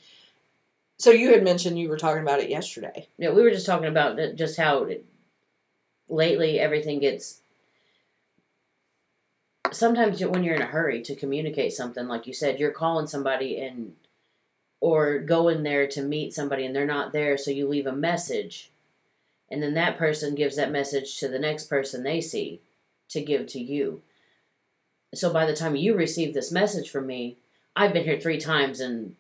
so 0.97 1.11
you 1.11 1.31
had 1.31 1.44
mentioned 1.44 1.79
you 1.79 1.89
were 1.89 1.97
talking 1.97 2.23
about 2.23 2.39
it 2.39 2.50
yesterday. 2.50 3.07
Yeah, 3.17 3.31
we 3.31 3.41
were 3.41 3.51
just 3.51 3.65
talking 3.65 3.88
about 3.88 4.17
just 4.35 4.57
how 4.57 4.83
it, 4.83 5.06
lately 6.09 6.59
everything 6.59 7.00
gets. 7.00 7.41
Sometimes 9.71 10.23
when 10.25 10.44
you're 10.44 10.56
in 10.56 10.61
a 10.61 10.65
hurry 10.65 11.01
to 11.03 11.15
communicate 11.15 11.73
something, 11.73 12.07
like 12.07 12.25
you 12.25 12.33
said, 12.33 12.59
you're 12.59 12.71
calling 12.71 13.06
somebody 13.07 13.59
and 13.59 13.95
or 14.81 15.20
go 15.20 15.48
in 15.48 15.64
there 15.64 15.88
to 15.88 16.02
meet 16.02 16.34
somebody 16.34 16.66
and 16.66 16.76
they're 16.76 16.86
not 16.86 17.12
there, 17.12 17.38
so 17.38 17.52
you 17.52 17.68
leave 17.68 17.88
a 17.88 17.92
message, 17.92 18.71
and 19.50 19.62
then 19.62 19.74
that 19.74 19.98
person 19.98 20.36
gives 20.36 20.56
that 20.56 20.71
message 20.71 21.18
to 21.19 21.28
the 21.28 21.40
next 21.40 21.66
person 21.66 22.04
they 22.04 22.21
see 22.21 22.62
to 23.09 23.21
give 23.21 23.48
to 23.48 23.59
you. 23.59 24.02
So 25.14 25.33
by 25.33 25.45
the 25.45 25.56
time 25.56 25.76
you 25.76 25.95
receive 25.95 26.33
this 26.33 26.52
message 26.52 26.90
from 26.90 27.07
me, 27.07 27.38
I've 27.76 27.94
been 27.94 28.04
here 28.04 28.19
three 28.19 28.40
times 28.40 28.80
and 28.80 29.16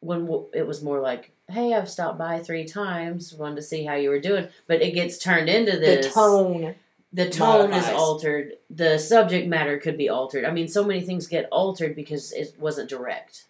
when 0.00 0.46
it 0.54 0.66
was 0.66 0.82
more 0.82 0.98
like, 0.98 1.30
"Hey, 1.50 1.74
I've 1.74 1.90
stopped 1.90 2.16
by 2.16 2.38
three 2.38 2.64
times, 2.64 3.34
wanted 3.34 3.56
to 3.56 3.62
see 3.62 3.84
how 3.84 3.94
you 3.96 4.08
were 4.08 4.18
doing," 4.18 4.48
but 4.66 4.80
it 4.80 4.92
gets 4.94 5.18
turned 5.18 5.50
into 5.50 5.78
this. 5.78 6.06
The 6.06 6.12
tone. 6.12 6.74
The 7.12 7.28
tone 7.28 7.72
is 7.72 7.88
altered. 7.88 8.56
The 8.70 8.98
subject 8.98 9.46
matter 9.48 9.78
could 9.78 9.98
be 9.98 10.08
altered. 10.08 10.44
I 10.44 10.52
mean, 10.52 10.68
so 10.68 10.84
many 10.84 11.00
things 11.00 11.26
get 11.26 11.48
altered 11.50 11.94
because 11.94 12.32
it 12.32 12.54
wasn't 12.58 12.88
direct. 12.88 13.44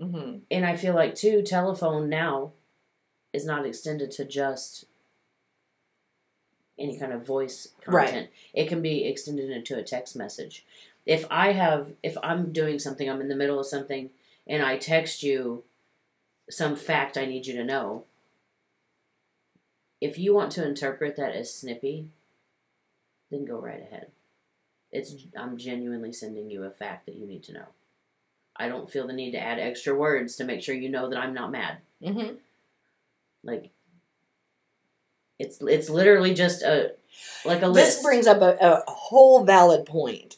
Hmm 0.00 0.38
And 0.50 0.66
I 0.66 0.76
feel 0.76 0.94
like 0.94 1.14
too, 1.14 1.42
telephone 1.42 2.08
now 2.08 2.52
is 3.32 3.44
not 3.44 3.66
extended 3.66 4.10
to 4.12 4.24
just 4.24 4.84
any 6.78 6.98
kind 6.98 7.12
of 7.12 7.26
voice 7.26 7.68
Right. 7.86 8.06
content. 8.08 8.30
It 8.52 8.68
can 8.68 8.82
be 8.82 9.04
extended 9.04 9.50
into 9.50 9.78
a 9.78 9.82
text 9.82 10.16
message. 10.16 10.64
If 11.06 11.26
I 11.30 11.52
have, 11.52 11.92
if 12.02 12.16
I'm 12.22 12.52
doing 12.52 12.78
something, 12.78 13.08
I'm 13.08 13.20
in 13.20 13.28
the 13.28 13.36
middle 13.36 13.60
of 13.60 13.66
something, 13.66 14.10
and 14.46 14.62
I 14.62 14.78
text 14.78 15.22
you 15.22 15.64
some 16.50 16.76
fact 16.76 17.16
I 17.16 17.26
need 17.26 17.46
you 17.46 17.54
to 17.56 17.64
know. 17.64 18.04
If 20.00 20.18
you 20.18 20.34
want 20.34 20.52
to 20.52 20.66
interpret 20.66 21.16
that 21.16 21.34
as 21.34 21.52
snippy, 21.54 22.08
then 23.30 23.44
go 23.44 23.58
right 23.58 23.80
ahead. 23.80 24.08
It's 24.92 25.14
I'm 25.36 25.56
genuinely 25.56 26.12
sending 26.12 26.50
you 26.50 26.64
a 26.64 26.70
fact 26.70 27.06
that 27.06 27.16
you 27.16 27.26
need 27.26 27.42
to 27.44 27.52
know. 27.52 27.66
I 28.56 28.68
don't 28.68 28.90
feel 28.90 29.06
the 29.06 29.12
need 29.12 29.32
to 29.32 29.40
add 29.40 29.58
extra 29.58 29.94
words 29.94 30.36
to 30.36 30.44
make 30.44 30.62
sure 30.62 30.74
you 30.74 30.88
know 30.88 31.08
that 31.10 31.18
I'm 31.18 31.34
not 31.34 31.50
mad. 31.50 31.78
hmm 32.02 32.34
Like 33.42 33.70
it's 35.38 35.58
it's 35.60 35.90
literally 35.90 36.34
just 36.34 36.62
a 36.62 36.92
like 37.44 37.62
a 37.62 37.66
list. 37.68 37.96
This 37.96 38.02
brings 38.02 38.26
up 38.26 38.40
a, 38.40 38.56
a 38.60 38.90
whole 38.90 39.44
valid 39.44 39.86
point. 39.86 40.36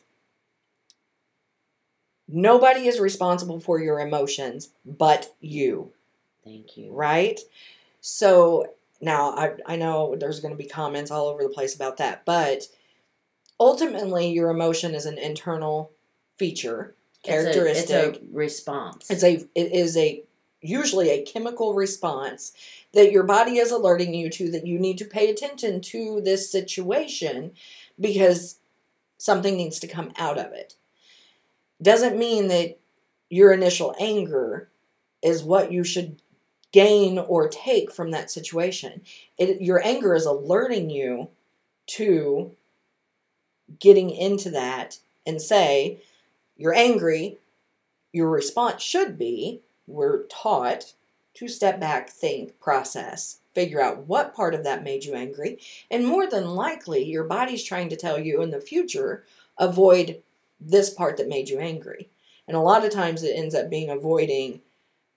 Nobody 2.28 2.88
is 2.88 2.98
responsible 2.98 3.60
for 3.60 3.78
your 3.80 4.00
emotions 4.00 4.70
but 4.84 5.34
you, 5.40 5.92
Thank 6.44 6.76
you. 6.76 6.92
right? 6.92 7.38
So 8.00 8.72
now 9.00 9.30
I, 9.36 9.52
I 9.66 9.76
know 9.76 10.16
there's 10.16 10.40
going 10.40 10.52
to 10.56 10.62
be 10.62 10.68
comments 10.68 11.10
all 11.10 11.26
over 11.26 11.42
the 11.42 11.48
place 11.48 11.74
about 11.74 11.98
that, 11.98 12.24
but 12.24 12.64
ultimately 13.60 14.28
your 14.32 14.50
emotion 14.50 14.94
is 14.94 15.06
an 15.06 15.18
internal 15.18 15.92
feature 16.36 16.94
characteristic. 17.26 17.82
It's 17.82 17.90
a, 17.90 18.08
it's 18.08 18.18
a 18.18 18.20
response. 18.32 19.10
It's 19.10 19.24
a 19.24 19.34
it 19.54 19.72
is 19.72 19.96
a 19.96 20.22
usually 20.60 21.10
a 21.10 21.22
chemical 21.22 21.74
response 21.74 22.52
that 22.92 23.12
your 23.12 23.22
body 23.22 23.58
is 23.58 23.70
alerting 23.70 24.14
you 24.14 24.30
to 24.30 24.50
that 24.50 24.66
you 24.66 24.78
need 24.78 24.98
to 24.98 25.04
pay 25.04 25.30
attention 25.30 25.80
to 25.80 26.20
this 26.20 26.50
situation 26.50 27.52
because 28.00 28.58
something 29.18 29.56
needs 29.56 29.78
to 29.80 29.86
come 29.86 30.12
out 30.18 30.38
of 30.38 30.52
it. 30.52 30.74
Doesn't 31.80 32.18
mean 32.18 32.48
that 32.48 32.78
your 33.28 33.52
initial 33.52 33.94
anger 34.00 34.68
is 35.22 35.42
what 35.42 35.72
you 35.72 35.84
should 35.84 36.20
gain 36.72 37.18
or 37.18 37.48
take 37.48 37.92
from 37.92 38.10
that 38.10 38.30
situation. 38.30 39.02
It, 39.38 39.60
your 39.60 39.84
anger 39.84 40.14
is 40.14 40.26
alerting 40.26 40.90
you 40.90 41.28
to 41.86 42.54
getting 43.78 44.10
into 44.10 44.50
that 44.50 44.98
and 45.26 45.40
say, 45.40 46.02
you're 46.56 46.74
angry. 46.74 47.38
Your 48.12 48.30
response 48.30 48.82
should 48.82 49.18
be, 49.18 49.60
we're 49.86 50.24
taught 50.24 50.94
to 51.34 51.48
step 51.48 51.78
back, 51.78 52.08
think, 52.08 52.58
process, 52.60 53.40
figure 53.54 53.80
out 53.80 54.06
what 54.06 54.34
part 54.34 54.54
of 54.54 54.64
that 54.64 54.82
made 54.82 55.04
you 55.04 55.14
angry. 55.14 55.58
And 55.90 56.06
more 56.06 56.26
than 56.26 56.54
likely, 56.54 57.04
your 57.04 57.24
body's 57.24 57.62
trying 57.62 57.90
to 57.90 57.96
tell 57.96 58.18
you 58.18 58.42
in 58.42 58.50
the 58.50 58.60
future, 58.60 59.24
avoid 59.58 60.22
this 60.58 60.90
part 60.90 61.18
that 61.18 61.28
made 61.28 61.50
you 61.50 61.58
angry. 61.58 62.08
And 62.48 62.56
a 62.56 62.60
lot 62.60 62.84
of 62.84 62.90
times 62.90 63.22
it 63.22 63.36
ends 63.36 63.54
up 63.54 63.68
being 63.68 63.90
avoiding 63.90 64.62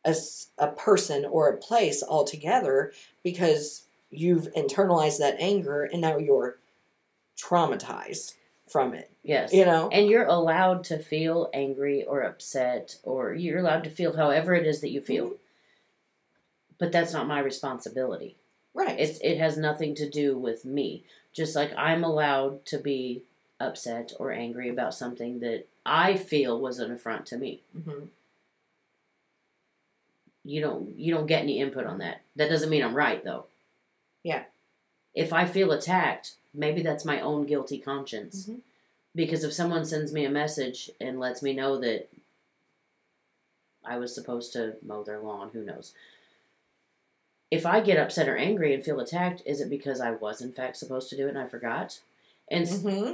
a, 0.03 0.15
a 0.58 0.67
person 0.67 1.25
or 1.25 1.50
a 1.50 1.58
place 1.58 2.03
altogether 2.03 2.91
because 3.24 3.86
you've 4.10 4.51
internalized 4.53 5.19
that 5.19 5.38
anger 5.39 5.84
and 5.84 6.01
now 6.01 6.17
you're 6.17 6.58
traumatized 7.38 8.34
from 8.69 8.93
it. 8.93 9.09
Yes. 9.23 9.53
You 9.53 9.65
know? 9.65 9.89
And 9.91 10.07
you're 10.07 10.25
allowed 10.25 10.83
to 10.85 10.99
feel 10.99 11.49
angry 11.53 12.03
or 12.03 12.21
upset, 12.21 12.97
or 13.03 13.33
you're 13.33 13.59
allowed 13.59 13.83
to 13.85 13.89
feel 13.89 14.15
however 14.15 14.53
it 14.53 14.65
is 14.67 14.81
that 14.81 14.91
you 14.91 15.01
feel. 15.01 15.29
Mhm. 15.29 15.38
But 16.77 16.91
that's 16.91 17.13
not 17.13 17.27
my 17.27 17.39
responsibility. 17.39 18.38
Right. 18.73 18.97
It's 18.99 19.19
it 19.19 19.38
has 19.38 19.57
nothing 19.57 19.95
to 19.95 20.09
do 20.09 20.38
with 20.38 20.63
me. 20.65 21.03
Just 21.33 21.55
like 21.55 21.73
I'm 21.75 22.03
allowed 22.03 22.65
to 22.67 22.77
be 22.77 23.23
upset 23.59 24.13
or 24.19 24.31
angry 24.31 24.69
about 24.69 24.93
something 24.93 25.39
that 25.39 25.65
I 25.85 26.15
feel 26.15 26.59
was 26.59 26.79
an 26.79 26.91
affront 26.91 27.25
to 27.27 27.38
me. 27.38 27.61
hmm 27.73 28.05
You 30.43 30.61
don't 30.61 30.97
you 30.97 31.13
don't 31.13 31.27
get 31.27 31.41
any 31.43 31.59
input 31.59 31.85
on 31.85 31.97
that. 31.99 32.21
That 32.35 32.49
doesn't 32.49 32.69
mean 32.69 32.83
I'm 32.83 32.95
right 32.95 33.23
though. 33.23 33.45
Yeah. 34.23 34.43
If 35.13 35.33
I 35.33 35.45
feel 35.45 35.71
attacked, 35.71 36.35
maybe 36.53 36.81
that's 36.81 37.05
my 37.05 37.19
own 37.21 37.45
guilty 37.45 37.77
conscience. 37.79 38.47
Mhm. 38.47 38.61
Because 39.15 39.43
if 39.43 39.53
someone 39.53 39.85
sends 39.85 40.13
me 40.13 40.25
a 40.25 40.29
message 40.29 40.91
and 40.99 41.19
lets 41.19 41.41
me 41.41 41.53
know 41.53 41.77
that 41.79 42.07
I 43.83 43.97
was 43.97 44.13
supposed 44.13 44.53
to 44.53 44.75
mow 44.81 45.03
their 45.03 45.19
lawn, 45.19 45.49
who 45.51 45.63
knows? 45.63 45.93
If 47.51 47.65
I 47.65 47.81
get 47.81 47.97
upset 47.97 48.29
or 48.29 48.37
angry 48.37 48.73
and 48.73 48.83
feel 48.83 48.99
attacked, 48.99 49.41
is 49.45 49.59
it 49.59 49.69
because 49.69 49.99
I 49.99 50.11
was 50.11 50.41
in 50.41 50.51
fact 50.53 50.77
supposed 50.77 51.09
to 51.09 51.17
do 51.17 51.25
it 51.25 51.29
and 51.29 51.39
I 51.39 51.47
forgot? 51.47 51.99
And 52.49 52.65
s- 52.67 52.81
hmm 52.81 53.13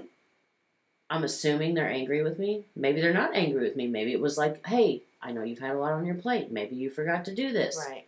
I'm 1.09 1.23
assuming 1.23 1.73
they're 1.75 1.89
angry 1.89 2.23
with 2.23 2.39
me. 2.39 2.65
Maybe 2.75 2.99
they're 2.99 3.13
not 3.13 3.35
angry 3.35 3.61
with 3.61 3.75
me. 3.75 3.87
Maybe 3.87 4.11
it 4.11 4.19
was 4.19 4.37
like, 4.37 4.65
hey, 4.65 5.03
I 5.21 5.31
know 5.31 5.43
you've 5.43 5.59
had 5.59 5.75
a 5.75 5.79
lot 5.79 5.93
on 5.93 6.05
your 6.05 6.15
plate. 6.15 6.51
Maybe 6.51 6.75
you 6.75 6.89
forgot 6.89 7.25
to 7.25 7.35
do 7.35 7.51
this. 7.51 7.77
Right. 7.77 8.05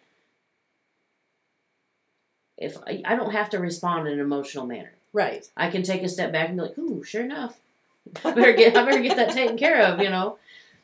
If 2.57 2.77
I, 2.87 3.01
I 3.05 3.15
don't 3.15 3.31
have 3.31 3.49
to 3.51 3.59
respond 3.59 4.07
in 4.07 4.13
an 4.15 4.19
emotional 4.19 4.65
manner, 4.65 4.91
Right. 5.13 5.49
I 5.55 5.69
can 5.69 5.83
take 5.83 6.03
a 6.03 6.09
step 6.09 6.31
back 6.31 6.49
and 6.49 6.57
be 6.57 6.63
like, 6.63 6.77
ooh, 6.77 7.03
sure 7.03 7.23
enough, 7.23 7.59
I 8.25 8.31
better 8.31 8.53
get 8.53 8.75
I 8.75 8.85
better 8.85 9.01
get 9.01 9.17
that 9.17 9.31
taken 9.31 9.57
care 9.57 9.81
of. 9.81 10.01
You 10.01 10.09
know, 10.09 10.37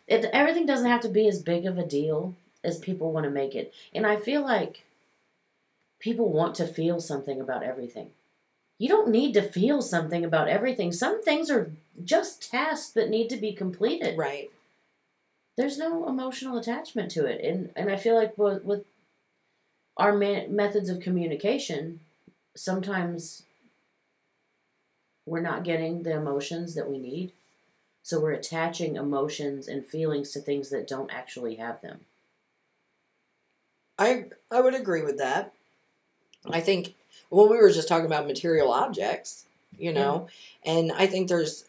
it 0.08 0.26
everything 0.34 0.66
doesn't 0.66 0.90
have 0.90 1.02
to 1.02 1.10
be 1.10 1.28
as 1.28 1.42
big 1.42 1.66
of 1.66 1.78
a 1.78 1.86
deal 1.86 2.36
as 2.64 2.80
people 2.80 3.12
want 3.12 3.26
to 3.26 3.30
make 3.30 3.56
it, 3.56 3.74
and 3.94 4.06
I 4.06 4.16
feel 4.16 4.42
like 4.42 4.84
people 6.00 6.30
want 6.30 6.56
to 6.56 6.68
feel 6.68 7.00
something 7.00 7.40
about 7.40 7.64
everything. 7.64 8.12
You 8.80 8.90
don't 8.90 9.10
need 9.10 9.34
to 9.36 9.42
feel 9.42 9.82
something 9.82 10.26
about 10.26 10.50
everything. 10.50 10.92
Some 10.92 11.24
things 11.24 11.50
are 11.50 11.72
just 12.04 12.52
tasks 12.52 12.90
that 12.92 13.10
need 13.10 13.30
to 13.30 13.38
be 13.38 13.54
completed. 13.54 14.18
Right. 14.18 14.52
There's 15.56 15.78
no 15.78 16.08
emotional 16.08 16.58
attachment 16.58 17.12
to 17.12 17.26
it, 17.26 17.44
and 17.44 17.70
and 17.76 17.92
I 17.92 17.98
feel 17.98 18.16
like 18.16 18.38
with, 18.38 18.64
with 18.64 18.86
our 19.98 20.14
ma- 20.14 20.48
methods 20.48 20.90
of 20.90 21.00
communication, 21.00 22.00
sometimes 22.56 23.44
we're 25.26 25.42
not 25.42 25.64
getting 25.64 26.04
the 26.04 26.14
emotions 26.14 26.76
that 26.76 26.90
we 26.90 26.98
need. 26.98 27.32
So 28.02 28.20
we're 28.20 28.32
attaching 28.32 28.98
emotions 28.98 29.68
and 29.68 29.86
feelings 29.86 30.32
to 30.32 30.40
things 30.40 30.70
that 30.70 30.88
don't 30.88 31.14
actually 31.14 31.56
have 31.56 31.82
them. 31.82 32.02
I 33.98 34.26
I 34.52 34.62
would 34.62 34.76
agree 34.76 35.04
with 35.04 35.18
that. 35.20 35.54
I 36.50 36.60
think 36.60 36.96
well 37.30 37.48
we 37.48 37.58
were 37.58 37.72
just 37.72 37.88
talking 37.88 38.06
about 38.06 38.28
material 38.28 38.72
objects, 38.72 39.46
you 39.78 39.94
know, 39.94 40.28
and 40.66 40.92
I 40.92 41.08
think 41.08 41.30
there's 41.30 41.66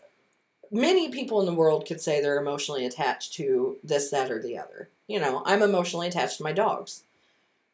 many 0.70 1.08
people 1.10 1.40
in 1.40 1.46
the 1.46 1.54
world 1.54 1.86
could 1.86 2.00
say 2.00 2.20
they're 2.20 2.40
emotionally 2.40 2.84
attached 2.84 3.34
to 3.34 3.76
this, 3.84 4.10
that, 4.10 4.30
or 4.30 4.42
the 4.42 4.58
other. 4.58 4.88
You 5.06 5.20
know, 5.20 5.42
I'm 5.46 5.62
emotionally 5.62 6.08
attached 6.08 6.38
to 6.38 6.42
my 6.42 6.52
dogs. 6.52 7.02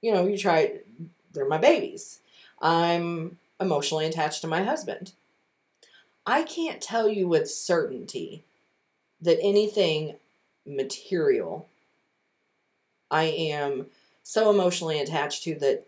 You 0.03 0.13
know, 0.13 0.27
you 0.27 0.37
try 0.37 0.81
they're 1.33 1.49
my 1.49 1.59
babies. 1.59 2.21
I'm 2.61 3.39
emotionally 3.61 4.07
attached 4.07 4.43
to 4.43 4.49
my 4.49 4.63
husband. 4.65 5.13
I 6.27 6.43
can't 6.43 6.81
tell 6.81 7.09
you 7.09 7.27
with 7.29 7.51
certainty 7.51 8.45
that 9.21 9.39
anything 9.43 10.17
material 10.67 11.67
I 13.11 13.25
am 13.25 13.87
so 14.23 14.51
emotionally 14.51 15.01
attached 15.01 15.43
to 15.45 15.55
that 15.57 15.87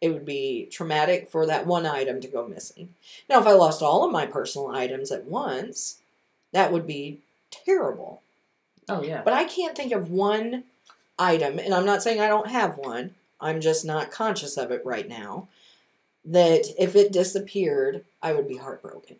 it 0.00 0.12
would 0.12 0.24
be 0.24 0.68
traumatic 0.70 1.30
for 1.30 1.46
that 1.46 1.66
one 1.66 1.86
item 1.86 2.20
to 2.20 2.28
go 2.28 2.48
missing. 2.48 2.94
Now, 3.28 3.40
if 3.40 3.46
I 3.46 3.52
lost 3.52 3.82
all 3.82 4.04
of 4.04 4.10
my 4.10 4.26
personal 4.26 4.68
items 4.68 5.12
at 5.12 5.26
once, 5.26 5.98
that 6.52 6.72
would 6.72 6.86
be 6.86 7.20
terrible. 7.50 8.22
Oh 8.88 9.02
yeah. 9.02 9.22
But 9.22 9.34
I 9.34 9.44
can't 9.44 9.76
think 9.76 9.92
of 9.92 10.10
one 10.10 10.64
item, 11.18 11.58
and 11.58 11.72
I'm 11.72 11.86
not 11.86 12.02
saying 12.02 12.20
I 12.20 12.28
don't 12.28 12.48
have 12.48 12.78
one, 12.78 13.14
I'm 13.40 13.60
just 13.60 13.84
not 13.84 14.10
conscious 14.10 14.56
of 14.56 14.70
it 14.70 14.84
right 14.84 15.08
now, 15.08 15.48
that 16.24 16.64
if 16.78 16.96
it 16.96 17.12
disappeared, 17.12 18.04
I 18.22 18.32
would 18.32 18.48
be 18.48 18.56
heartbroken. 18.56 19.16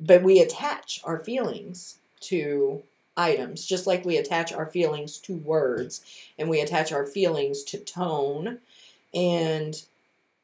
But 0.00 0.22
we 0.22 0.40
attach 0.40 1.00
our 1.04 1.18
feelings 1.18 1.96
to 2.20 2.82
items, 3.16 3.66
just 3.66 3.86
like 3.86 4.04
we 4.04 4.16
attach 4.16 4.52
our 4.52 4.66
feelings 4.66 5.18
to 5.18 5.34
words, 5.34 6.02
and 6.38 6.48
we 6.48 6.60
attach 6.60 6.92
our 6.92 7.04
feelings 7.04 7.64
to 7.64 7.78
tone 7.78 8.58
and 9.12 9.82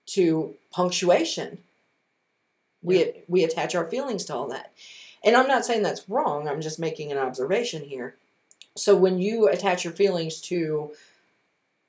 to 0.06 0.54
punctuation. 0.72 1.58
We, 2.82 3.12
we 3.28 3.44
attach 3.44 3.74
our 3.74 3.86
feelings 3.86 4.24
to 4.26 4.34
all 4.34 4.48
that. 4.48 4.72
And 5.24 5.36
I'm 5.36 5.48
not 5.48 5.64
saying 5.64 5.82
that's 5.82 6.08
wrong, 6.08 6.48
I'm 6.48 6.60
just 6.60 6.78
making 6.78 7.10
an 7.12 7.18
observation 7.18 7.84
here. 7.84 8.16
So 8.76 8.96
when 8.96 9.18
you 9.20 9.48
attach 9.48 9.84
your 9.84 9.92
feelings 9.92 10.40
to 10.42 10.90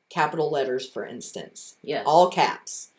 capital 0.09 0.51
letters, 0.51 0.87
for 0.87 1.03
instance, 1.05 1.75
Yes. 1.81 2.03
all 2.05 2.29
caps, 2.29 2.89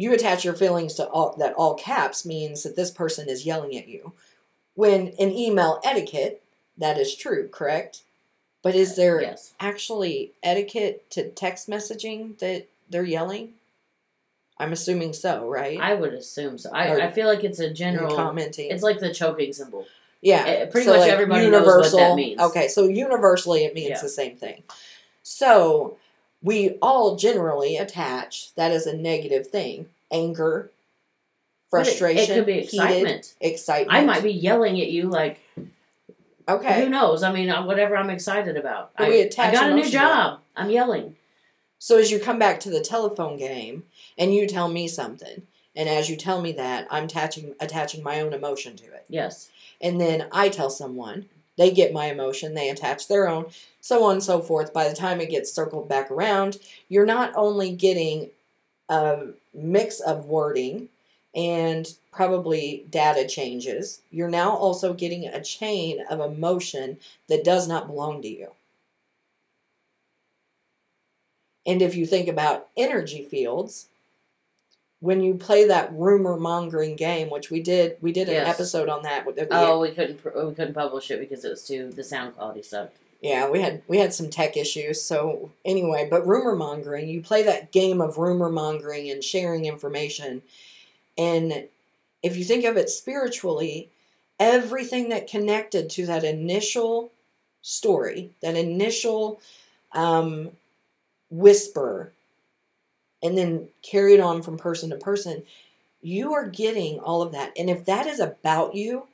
you 0.00 0.14
attach 0.14 0.46
your 0.46 0.54
feelings 0.54 0.94
to 0.94 1.06
all 1.08 1.36
that 1.38 1.52
all 1.54 1.74
caps 1.74 2.24
means 2.24 2.62
that 2.62 2.74
this 2.74 2.90
person 2.90 3.28
is 3.28 3.44
yelling 3.44 3.76
at 3.76 3.86
you. 3.86 4.14
When 4.74 5.08
in 5.08 5.30
email 5.30 5.78
etiquette, 5.84 6.42
that 6.78 6.96
is 6.96 7.14
true, 7.14 7.48
correct? 7.48 8.00
But 8.62 8.74
is 8.74 8.96
there 8.96 9.20
yes. 9.20 9.52
actually 9.60 10.32
etiquette 10.42 11.10
to 11.10 11.28
text 11.28 11.68
messaging 11.68 12.38
that 12.38 12.66
they're 12.88 13.04
yelling? 13.04 13.50
I'm 14.58 14.72
assuming 14.72 15.12
so, 15.12 15.46
right? 15.46 15.78
I 15.78 15.92
would 15.92 16.14
assume 16.14 16.56
so. 16.56 16.70
I, 16.72 16.88
Or- 16.88 17.02
I 17.02 17.10
feel 17.10 17.26
like 17.26 17.44
it's 17.44 17.58
a 17.58 17.70
general. 17.70 18.16
commenting. 18.16 18.70
It's 18.70 18.82
like 18.82 19.00
the 19.00 19.12
choking 19.12 19.52
symbol. 19.52 19.86
Yeah, 20.22 20.44
Eh, 20.46 20.66
pretty 20.66 20.86
much 20.88 21.08
everybody 21.08 21.50
knows 21.50 21.92
what 21.92 21.92
that 21.98 22.14
means. 22.14 22.40
Okay, 22.40 22.68
so 22.68 22.88
universally 22.88 23.64
it 23.64 23.74
means 23.74 23.90
Yeah. 23.90 24.00
the 24.00 24.08
same 24.08 24.36
thing. 24.36 24.62
So 25.22 25.98
we 26.42 26.78
all 26.80 27.16
generally 27.16 27.76
attach 27.76 28.54
that 28.54 28.72
as 28.72 28.86
a 28.86 28.96
negative 28.96 29.46
thing: 29.48 29.86
anger, 30.10 30.70
But 31.70 31.82
it- 31.82 31.84
frustration, 31.84 32.30
It, 32.32 32.34
could 32.34 32.46
be 32.46 32.52
heated, 32.60 32.74
excitement. 32.74 33.34
excitement. 33.40 33.98
I 33.98 34.04
might 34.04 34.22
be 34.22 34.32
yelling 34.32 34.80
at 34.80 34.88
you 34.88 35.08
like 35.08 35.40
okay. 36.48 36.82
who 36.82 36.88
knows? 36.88 37.22
I 37.22 37.32
mean, 37.32 37.50
uh, 37.50 37.64
whatever 37.64 37.96
I'm 37.96 38.10
excited 38.10 38.56
about. 38.56 38.90
I, 38.96 39.04
I 39.38 39.52
got 39.52 39.66
a 39.70 39.74
new 39.74 39.82
emotion 39.82 39.82
to 39.82 39.88
it. 39.88 39.90
job. 39.90 40.40
I'm 40.56 40.70
yelling. 40.70 41.16
So 41.78 41.96
as 41.98 42.10
you 42.10 42.18
come 42.20 42.38
back 42.38 42.60
to 42.60 42.70
the 42.70 42.80
telephone 42.80 43.36
game 43.38 43.84
and 44.18 44.34
you 44.34 44.46
tell 44.46 44.68
me 44.68 44.86
something, 44.86 45.42
and 45.74 45.88
as 45.88 46.10
you 46.10 46.16
tell 46.16 46.42
me 46.42 46.52
that, 46.52 46.86
I'm 46.90 47.04
attaching 47.04 47.54
attaching 47.60 48.02
my 48.02 48.20
own 48.20 48.32
emotion 48.34 48.76
to 48.76 48.84
it. 48.84 49.04
Yes. 49.08 49.50
and 49.80 50.00
then 50.00 50.26
I 50.32 50.48
tell 50.50 50.70
someone, 50.70 51.26
they 51.60 51.70
get 51.70 51.92
my 51.92 52.06
emotion, 52.06 52.54
they 52.54 52.70
attach 52.70 53.06
their 53.06 53.28
own, 53.28 53.44
so 53.82 54.02
on 54.04 54.12
and 54.12 54.22
so 54.22 54.40
forth. 54.40 54.72
By 54.72 54.88
the 54.88 54.96
time 54.96 55.20
it 55.20 55.28
gets 55.28 55.52
circled 55.52 55.90
back 55.90 56.10
around, 56.10 56.56
you're 56.88 57.04
not 57.04 57.34
only 57.36 57.70
getting 57.70 58.30
a 58.88 59.26
mix 59.52 60.00
of 60.00 60.24
wording 60.24 60.88
and 61.34 61.86
probably 62.12 62.86
data 62.88 63.28
changes, 63.28 64.00
you're 64.10 64.30
now 64.30 64.56
also 64.56 64.94
getting 64.94 65.26
a 65.26 65.44
chain 65.44 66.02
of 66.08 66.20
emotion 66.20 66.96
that 67.28 67.44
does 67.44 67.68
not 67.68 67.88
belong 67.88 68.22
to 68.22 68.28
you. 68.28 68.48
And 71.66 71.82
if 71.82 71.94
you 71.94 72.06
think 72.06 72.26
about 72.26 72.68
energy 72.74 73.22
fields, 73.22 73.88
when 75.00 75.22
you 75.22 75.34
play 75.34 75.66
that 75.66 75.90
rumor 75.94 76.36
mongering 76.36 76.94
game, 76.94 77.30
which 77.30 77.50
we 77.50 77.60
did, 77.62 77.96
we 78.02 78.12
did 78.12 78.28
an 78.28 78.34
Yes. 78.34 78.54
episode 78.54 78.88
on 78.88 79.02
that. 79.02 79.24
that 79.36 79.48
we- 79.50 79.56
Oh, 79.56 79.80
we 79.80 79.90
couldn't 79.92 80.22
we 80.24 80.54
couldn't 80.54 80.74
publish 80.74 81.10
it 81.10 81.20
because 81.20 81.44
it 81.44 81.48
was 81.50 81.66
too 81.66 81.90
the 81.90 82.04
sound 82.04 82.36
quality 82.36 82.62
sucked. 82.62 82.96
yeah, 83.22 83.48
we 83.48 83.60
had 83.60 83.82
we 83.88 83.98
had 83.98 84.12
some 84.14 84.28
tech 84.30 84.56
issues. 84.56 85.00
So 85.02 85.50
anyway, 85.64 86.06
but 86.10 86.26
rumor 86.26 86.54
mongering, 86.54 87.08
you 87.08 87.22
play 87.22 87.42
that 87.44 87.72
game 87.72 88.00
of 88.00 88.18
rumor 88.18 88.50
mongering 88.50 89.10
and 89.10 89.24
sharing 89.24 89.64
information, 89.64 90.42
and 91.18 91.68
if 92.22 92.36
you 92.36 92.44
think 92.44 92.64
of 92.66 92.76
it 92.76 92.90
spiritually, 92.90 93.88
everything 94.38 95.08
that 95.08 95.26
connected 95.26 95.88
to 95.90 96.04
that 96.06 96.24
initial 96.24 97.10
story, 97.62 98.30
that 98.42 98.56
initial 98.56 99.40
um, 99.92 100.50
whisper, 101.30 102.12
and 103.22 103.36
then 103.36 103.68
carry 103.82 104.14
it 104.14 104.20
on 104.20 104.42
from 104.42 104.56
person 104.56 104.90
to 104.90 104.96
person, 104.96 105.42
you 106.02 106.32
are 106.32 106.46
getting 106.48 106.98
all 107.00 107.22
of 107.22 107.32
that. 107.32 107.52
And 107.58 107.68
if 107.68 107.84
that 107.84 108.06
is 108.06 108.20
about 108.20 108.74
you, 108.74 109.06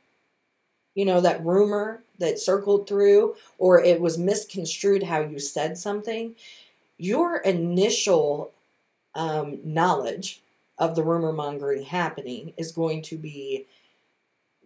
you 0.94 1.04
know, 1.04 1.20
that 1.20 1.44
rumor 1.44 2.02
that 2.18 2.38
circled 2.38 2.88
through, 2.88 3.36
or 3.58 3.82
it 3.82 4.00
was 4.00 4.16
misconstrued 4.16 5.02
how 5.02 5.20
you 5.20 5.38
said 5.38 5.76
something, 5.76 6.34
your 6.98 7.38
initial 7.38 8.52
um, 9.14 9.58
knowledge 9.64 10.42
of 10.78 10.94
the 10.94 11.02
rumor 11.02 11.32
mongering 11.32 11.82
happening 11.82 12.52
is 12.56 12.72
going 12.72 13.02
to 13.02 13.16
be 13.16 13.66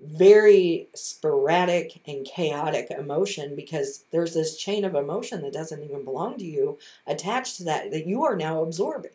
very 0.02 0.88
sporadic 0.94 2.00
and 2.06 2.24
chaotic 2.24 2.90
emotion 2.90 3.54
because 3.54 4.04
there's 4.10 4.32
this 4.32 4.56
chain 4.56 4.84
of 4.84 4.94
emotion 4.94 5.42
that 5.42 5.52
doesn't 5.52 5.82
even 5.82 6.04
belong 6.04 6.38
to 6.38 6.44
you 6.44 6.78
attached 7.06 7.56
to 7.56 7.64
that 7.64 7.90
that 7.90 8.06
you 8.06 8.24
are 8.24 8.36
now 8.36 8.62
absorbing 8.62 9.10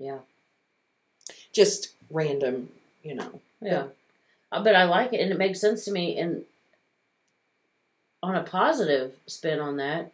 Yeah, 0.00 0.18
just 1.52 1.92
random 2.10 2.70
you 3.04 3.14
know 3.14 3.40
yeah. 3.60 3.84
Uh, 4.50 4.64
But 4.64 4.74
I 4.74 4.84
like 4.84 5.12
it, 5.12 5.20
and 5.20 5.30
it 5.30 5.38
makes 5.38 5.60
sense 5.60 5.84
to 5.84 5.92
me. 5.92 6.18
And 6.18 6.44
on 8.22 8.34
a 8.34 8.42
positive 8.42 9.14
spin 9.26 9.60
on 9.60 9.76
that, 9.76 10.10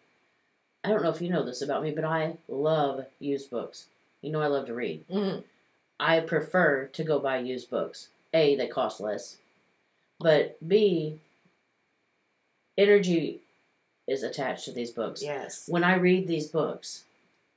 I 0.85 0.89
don't 0.91 1.03
know 1.03 1.11
if 1.11 1.23
you 1.23 1.31
know 1.31 1.45
this 1.45 1.63
about 1.63 1.83
me, 1.83 1.91
but 1.93 2.05
I 2.05 2.37
love 2.49 3.07
used 3.19 3.49
books. 3.51 3.87
You 4.23 4.31
know, 4.33 4.43
I 4.43 4.47
love 4.49 4.67
to 4.67 4.75
read. 4.75 5.07
Mhm. 5.09 5.45
I 5.99 6.21
prefer 6.21 6.87
to 6.93 7.05
go 7.05 7.19
buy 7.19 7.39
used 7.39 7.71
books. 7.71 8.09
A, 8.35 8.55
they 8.57 8.67
cost 8.67 9.01
less. 9.01 9.39
But 10.19 10.57
B, 10.67 11.19
energy 12.77 13.41
is 14.07 14.23
attached 14.23 14.65
to 14.67 14.73
these 14.73 14.91
books. 14.91 15.23
yes 15.23 15.69
When 15.69 15.85
I 15.85 15.97
read 15.97 16.27
these 16.29 16.49
books, 16.49 17.05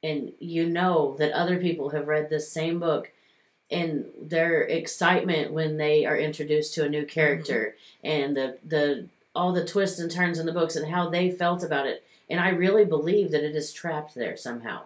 and 0.01 0.33
you 0.39 0.67
know 0.67 1.15
that 1.19 1.31
other 1.31 1.57
people 1.57 1.89
have 1.89 2.07
read 2.07 2.29
this 2.29 2.51
same 2.51 2.79
book, 2.79 3.11
and 3.69 4.05
their 4.21 4.63
excitement 4.63 5.53
when 5.53 5.77
they 5.77 6.05
are 6.05 6.17
introduced 6.17 6.73
to 6.73 6.85
a 6.85 6.89
new 6.89 7.05
character, 7.05 7.75
and 8.03 8.35
the 8.35 8.57
the 8.65 9.07
all 9.35 9.53
the 9.53 9.65
twists 9.65 9.99
and 9.99 10.11
turns 10.11 10.39
in 10.39 10.45
the 10.45 10.51
books, 10.51 10.75
and 10.75 10.91
how 10.91 11.09
they 11.09 11.31
felt 11.31 11.63
about 11.63 11.87
it, 11.87 12.03
and 12.29 12.39
I 12.39 12.49
really 12.49 12.85
believe 12.85 13.31
that 13.31 13.43
it 13.43 13.55
is 13.55 13.73
trapped 13.73 14.15
there 14.15 14.37
somehow. 14.37 14.83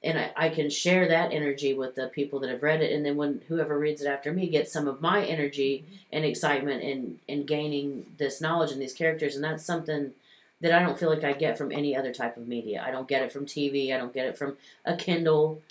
And 0.00 0.16
I, 0.16 0.30
I 0.36 0.48
can 0.48 0.70
share 0.70 1.08
that 1.08 1.32
energy 1.32 1.74
with 1.74 1.96
the 1.96 2.06
people 2.06 2.38
that 2.40 2.50
have 2.50 2.62
read 2.62 2.82
it. 2.82 2.92
And 2.92 3.04
then 3.04 3.16
when 3.16 3.42
whoever 3.48 3.76
reads 3.76 4.00
it 4.00 4.06
after 4.06 4.32
me 4.32 4.48
gets 4.48 4.72
some 4.72 4.86
of 4.86 5.00
my 5.00 5.24
energy 5.24 5.84
mm-hmm. 5.84 5.96
and 6.12 6.24
excitement 6.24 6.82
in 6.82 7.18
in 7.26 7.44
gaining 7.44 8.06
this 8.16 8.40
knowledge 8.40 8.70
and 8.70 8.80
these 8.80 8.92
characters. 8.92 9.34
And 9.34 9.42
that's 9.42 9.64
something 9.64 10.12
that 10.60 10.72
I 10.72 10.80
don't 10.80 10.98
feel 10.98 11.08
like 11.08 11.24
I 11.24 11.32
get 11.32 11.56
from 11.56 11.70
any 11.72 11.96
other 11.96 12.12
type 12.12 12.36
of 12.36 12.48
media. 12.48 12.82
I 12.84 12.90
don't 12.90 13.08
get 13.08 13.22
it 13.22 13.32
from 13.32 13.46
TV, 13.46 13.94
I 13.94 13.98
don't 13.98 14.12
get 14.12 14.26
it 14.26 14.36
from 14.36 14.56
a 14.84 14.96
Kindle 14.96 15.62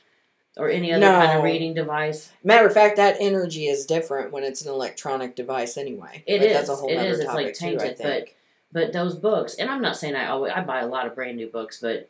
or 0.55 0.69
any 0.69 0.91
other 0.91 1.05
kind 1.05 1.37
of 1.37 1.43
reading 1.43 1.73
device. 1.73 2.31
matter 2.43 2.65
of 2.65 2.73
fact 2.73 2.95
that 2.97 3.17
energy 3.19 3.67
is 3.67 3.85
different 3.85 4.31
when 4.31 4.43
it's 4.43 4.63
an 4.63 4.69
electronic 4.71 5.35
device 5.35 5.77
anyway 5.77 6.23
It 6.25 6.39
But 6.39 6.47
is. 6.47 6.53
that's 6.57 6.69
a 6.69 6.75
whole 6.75 6.89
It 6.89 6.97
is. 6.97 7.19
It's, 7.19 7.27
like, 7.27 7.53
topic 7.53 7.55
too, 7.55 7.65
tainted, 7.65 7.97
think. 7.97 8.35
But 8.71 8.91
those 8.91 9.15
books, 9.15 9.55
and 9.55 9.69
I'm 9.69 9.81
not 9.81 9.97
saying 9.97 10.15
I 10.15 10.27
always 10.27 10.51
I 10.53 10.61
buy 10.61 10.81
a 10.81 10.87
lot 10.87 11.05
of 11.05 11.15
brand 11.15 11.37
new 11.37 11.47
books, 11.47 11.79
but 11.79 12.09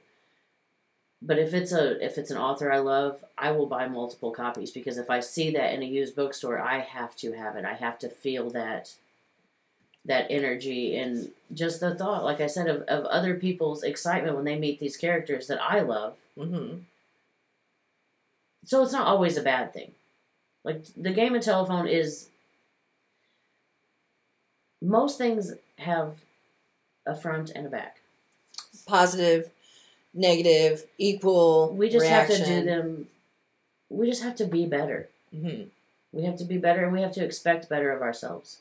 but 1.21 1.39
if 1.39 1.53
it's 1.53 1.71
a 1.71 2.03
if 2.03 2.17
it's 2.17 2.31
an 2.31 2.37
author 2.37 2.71
I 2.71 2.79
love, 2.79 3.23
I 3.37 3.51
will 3.51 3.65
buy 3.67 3.87
multiple 3.87 4.31
copies 4.31 4.71
because 4.71 4.97
if 4.97 5.09
I 5.09 5.19
see 5.19 5.51
that 5.51 5.73
in 5.73 5.81
a 5.83 5.85
used 5.85 6.15
bookstore, 6.15 6.59
I 6.59 6.79
have 6.79 7.15
to 7.17 7.33
have 7.33 7.55
it. 7.55 7.65
I 7.65 7.73
have 7.73 7.99
to 7.99 8.09
feel 8.09 8.49
that 8.51 8.93
that 10.07 10.27
energy 10.29 10.97
and 10.97 11.31
just 11.53 11.79
the 11.79 11.93
thought, 11.95 12.23
like 12.23 12.41
I 12.41 12.47
said, 12.47 12.67
of, 12.67 12.81
of 12.83 13.05
other 13.05 13.35
people's 13.35 13.83
excitement 13.83 14.35
when 14.35 14.45
they 14.45 14.57
meet 14.57 14.79
these 14.79 14.97
characters 14.97 15.47
that 15.47 15.61
I 15.61 15.81
love. 15.81 16.15
Mhm. 16.37 16.81
So 18.65 18.83
it's 18.83 18.91
not 18.91 19.07
always 19.07 19.37
a 19.37 19.41
bad 19.43 19.73
thing. 19.73 19.91
Like 20.63 20.83
the 20.95 21.13
game 21.13 21.35
of 21.35 21.43
telephone 21.43 21.87
is 21.87 22.29
most 24.81 25.17
things 25.17 25.53
have 25.79 26.15
a 27.05 27.15
front 27.15 27.51
and 27.55 27.65
a 27.67 27.69
back. 27.69 28.01
positive 28.85 29.51
negative 30.13 30.85
equal 30.97 31.73
We 31.73 31.89
just 31.89 32.05
have 32.07 32.29
to 32.29 32.37
do 32.45 32.63
them. 32.63 33.09
We 33.89 34.07
just 34.09 34.23
have 34.23 34.35
to 34.37 34.45
be 34.45 34.65
better. 34.65 35.09
Mhm. 35.35 35.69
We 36.13 36.23
have 36.23 36.37
to 36.37 36.45
be 36.45 36.57
better, 36.57 36.83
and 36.85 36.93
we 36.93 37.01
have 37.01 37.13
to 37.13 37.23
expect 37.23 37.67
better 37.69 37.91
of 37.91 38.01
ourselves 38.01 38.59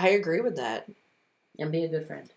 i 0.00 0.08
agree 0.08 0.40
with 0.40 0.56
that 0.56 0.88
and 1.60 1.70
be 1.70 1.84
a 1.84 1.88
good 1.88 2.06
friend. 2.06 2.28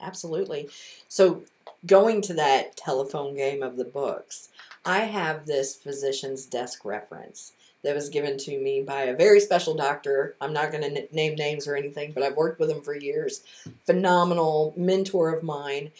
Absolutely. 0.00 0.68
So, 1.06 1.42
going 1.86 2.22
to 2.22 2.34
that 2.34 2.76
telephone 2.76 3.36
game 3.36 3.62
of 3.62 3.76
the 3.76 3.84
books, 3.84 4.48
I 4.84 5.00
have 5.00 5.46
this 5.46 5.76
physician's 5.76 6.44
desk 6.46 6.84
reference 6.84 7.52
that 7.84 7.94
was 7.94 8.08
given 8.08 8.36
to 8.38 8.58
me 8.58 8.82
by 8.82 9.02
a 9.02 9.14
very 9.16 9.38
special 9.40 9.74
doctor. 9.74 10.34
I'm 10.40 10.52
not 10.52 10.72
going 10.72 10.82
to 10.82 11.02
n- 11.02 11.08
name 11.12 11.36
names 11.36 11.68
or 11.68 11.76
anything, 11.76 12.12
but 12.12 12.22
I've 12.22 12.36
worked 12.36 12.60
with 12.60 12.70
him 12.70 12.80
for 12.80 12.96
years. 12.96 13.42
Phenomenal 13.86 14.72
mentor 14.76 15.30
of 15.30 15.42
mine. 15.42 15.90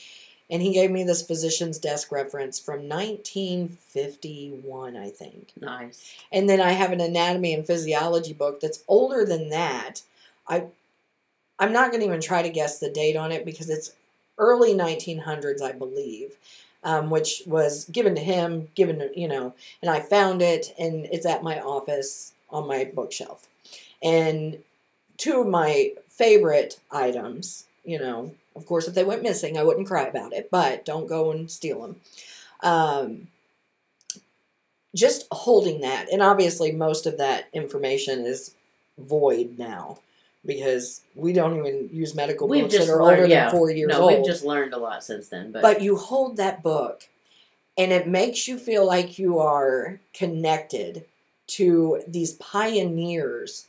And 0.50 0.62
he 0.62 0.72
gave 0.72 0.90
me 0.90 1.04
this 1.04 1.26
physician's 1.26 1.78
desk 1.78 2.12
reference 2.12 2.58
from 2.58 2.88
1951, 2.88 4.96
I 4.96 5.08
think. 5.08 5.48
Nice. 5.58 6.14
And 6.30 6.46
then 6.48 6.60
I 6.60 6.72
have 6.72 6.92
an 6.92 7.00
anatomy 7.00 7.54
and 7.54 7.66
physiology 7.66 8.34
book 8.34 8.60
that's 8.60 8.84
older 8.86 9.24
than 9.24 9.48
that. 9.50 10.02
I 10.46 10.66
I'm 11.58 11.72
not 11.72 11.90
going 11.90 12.00
to 12.00 12.06
even 12.06 12.20
try 12.20 12.42
to 12.42 12.50
guess 12.50 12.78
the 12.78 12.90
date 12.90 13.16
on 13.16 13.32
it 13.32 13.44
because 13.44 13.70
it's 13.70 13.92
early 14.38 14.74
1900s, 14.74 15.62
I 15.62 15.72
believe, 15.72 16.36
um, 16.82 17.10
which 17.10 17.42
was 17.46 17.84
given 17.86 18.14
to 18.14 18.20
him, 18.20 18.68
given 18.74 19.10
you 19.14 19.28
know, 19.28 19.54
and 19.80 19.90
I 19.90 20.00
found 20.00 20.42
it 20.42 20.74
and 20.78 21.06
it's 21.06 21.26
at 21.26 21.42
my 21.42 21.60
office 21.60 22.32
on 22.50 22.66
my 22.66 22.84
bookshelf. 22.84 23.46
And 24.02 24.58
two 25.16 25.40
of 25.40 25.46
my 25.46 25.92
favorite 26.08 26.80
items, 26.90 27.66
you 27.84 27.98
know, 27.98 28.34
of 28.56 28.66
course, 28.66 28.86
if 28.86 28.94
they 28.94 29.04
went 29.04 29.22
missing, 29.22 29.56
I 29.56 29.62
wouldn't 29.62 29.86
cry 29.86 30.02
about 30.02 30.32
it, 30.32 30.50
but 30.50 30.84
don't 30.84 31.06
go 31.06 31.30
and 31.30 31.50
steal 31.50 31.82
them. 31.82 31.96
Um, 32.62 33.28
just 34.94 35.26
holding 35.32 35.80
that, 35.80 36.12
and 36.12 36.20
obviously, 36.20 36.70
most 36.70 37.06
of 37.06 37.16
that 37.16 37.48
information 37.54 38.26
is 38.26 38.54
void 38.98 39.58
now 39.58 39.98
because 40.44 41.02
we 41.14 41.32
don't 41.32 41.56
even 41.56 41.88
use 41.92 42.14
medical 42.14 42.48
We've 42.48 42.64
books 42.64 42.78
that 42.78 42.88
are 42.88 43.02
learned- 43.02 43.20
older 43.20 43.26
yeah. 43.26 43.44
than 43.48 43.58
four 43.58 43.70
years 43.70 43.90
no, 43.90 44.02
old. 44.02 44.12
we've 44.16 44.26
just 44.26 44.44
learned 44.44 44.74
a 44.74 44.78
lot 44.78 45.04
since 45.04 45.28
then. 45.28 45.52
But, 45.52 45.62
But 45.62 45.82
you 45.82 45.96
hold 45.96 46.36
that 46.38 46.62
book 46.62 47.08
and 47.78 47.92
it 47.92 48.08
makes 48.08 48.48
you 48.48 48.58
feel 48.58 48.86
like 48.86 49.18
you 49.18 49.38
are 49.38 50.00
connected 50.12 51.04
to 51.48 52.02
these 52.06 52.32
pioneers 52.34 53.66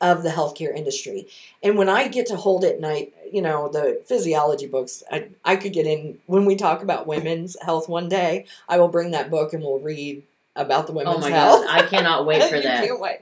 of 0.00 0.22
the 0.22 0.30
healthcare 0.30 0.74
industry. 0.74 1.26
And 1.62 1.78
when 1.78 1.88
I 1.88 2.08
get 2.08 2.26
to 2.26 2.36
hold 2.36 2.64
it 2.64 2.76
and 2.76 2.84
I, 2.86 3.08
you 3.32 3.40
know, 3.40 3.68
the 3.68 4.02
physiology 4.06 4.66
books, 4.66 5.02
I, 5.10 5.28
I 5.44 5.56
could 5.56 5.72
get 5.72 5.86
in, 5.86 6.18
when 6.26 6.44
we 6.44 6.56
talk 6.56 6.82
about 6.82 7.06
women's 7.06 7.56
health 7.62 7.88
one 7.88 8.08
day, 8.08 8.44
I 8.68 8.78
will 8.78 8.88
bring 8.88 9.12
that 9.12 9.30
book 9.30 9.52
and 9.52 9.62
we'll 9.62 9.78
read 9.78 10.22
about 10.56 10.86
the 10.86 10.92
oh 10.92 10.96
women's 10.96 11.16
oh 11.16 11.20
my 11.20 11.30
health. 11.30 11.64
god, 11.64 11.80
I 11.80 11.86
cannot 11.86 12.26
wait 12.26 12.42
for 12.44 12.60
that. 12.60 12.84
can't 12.84 13.00
wait. 13.00 13.20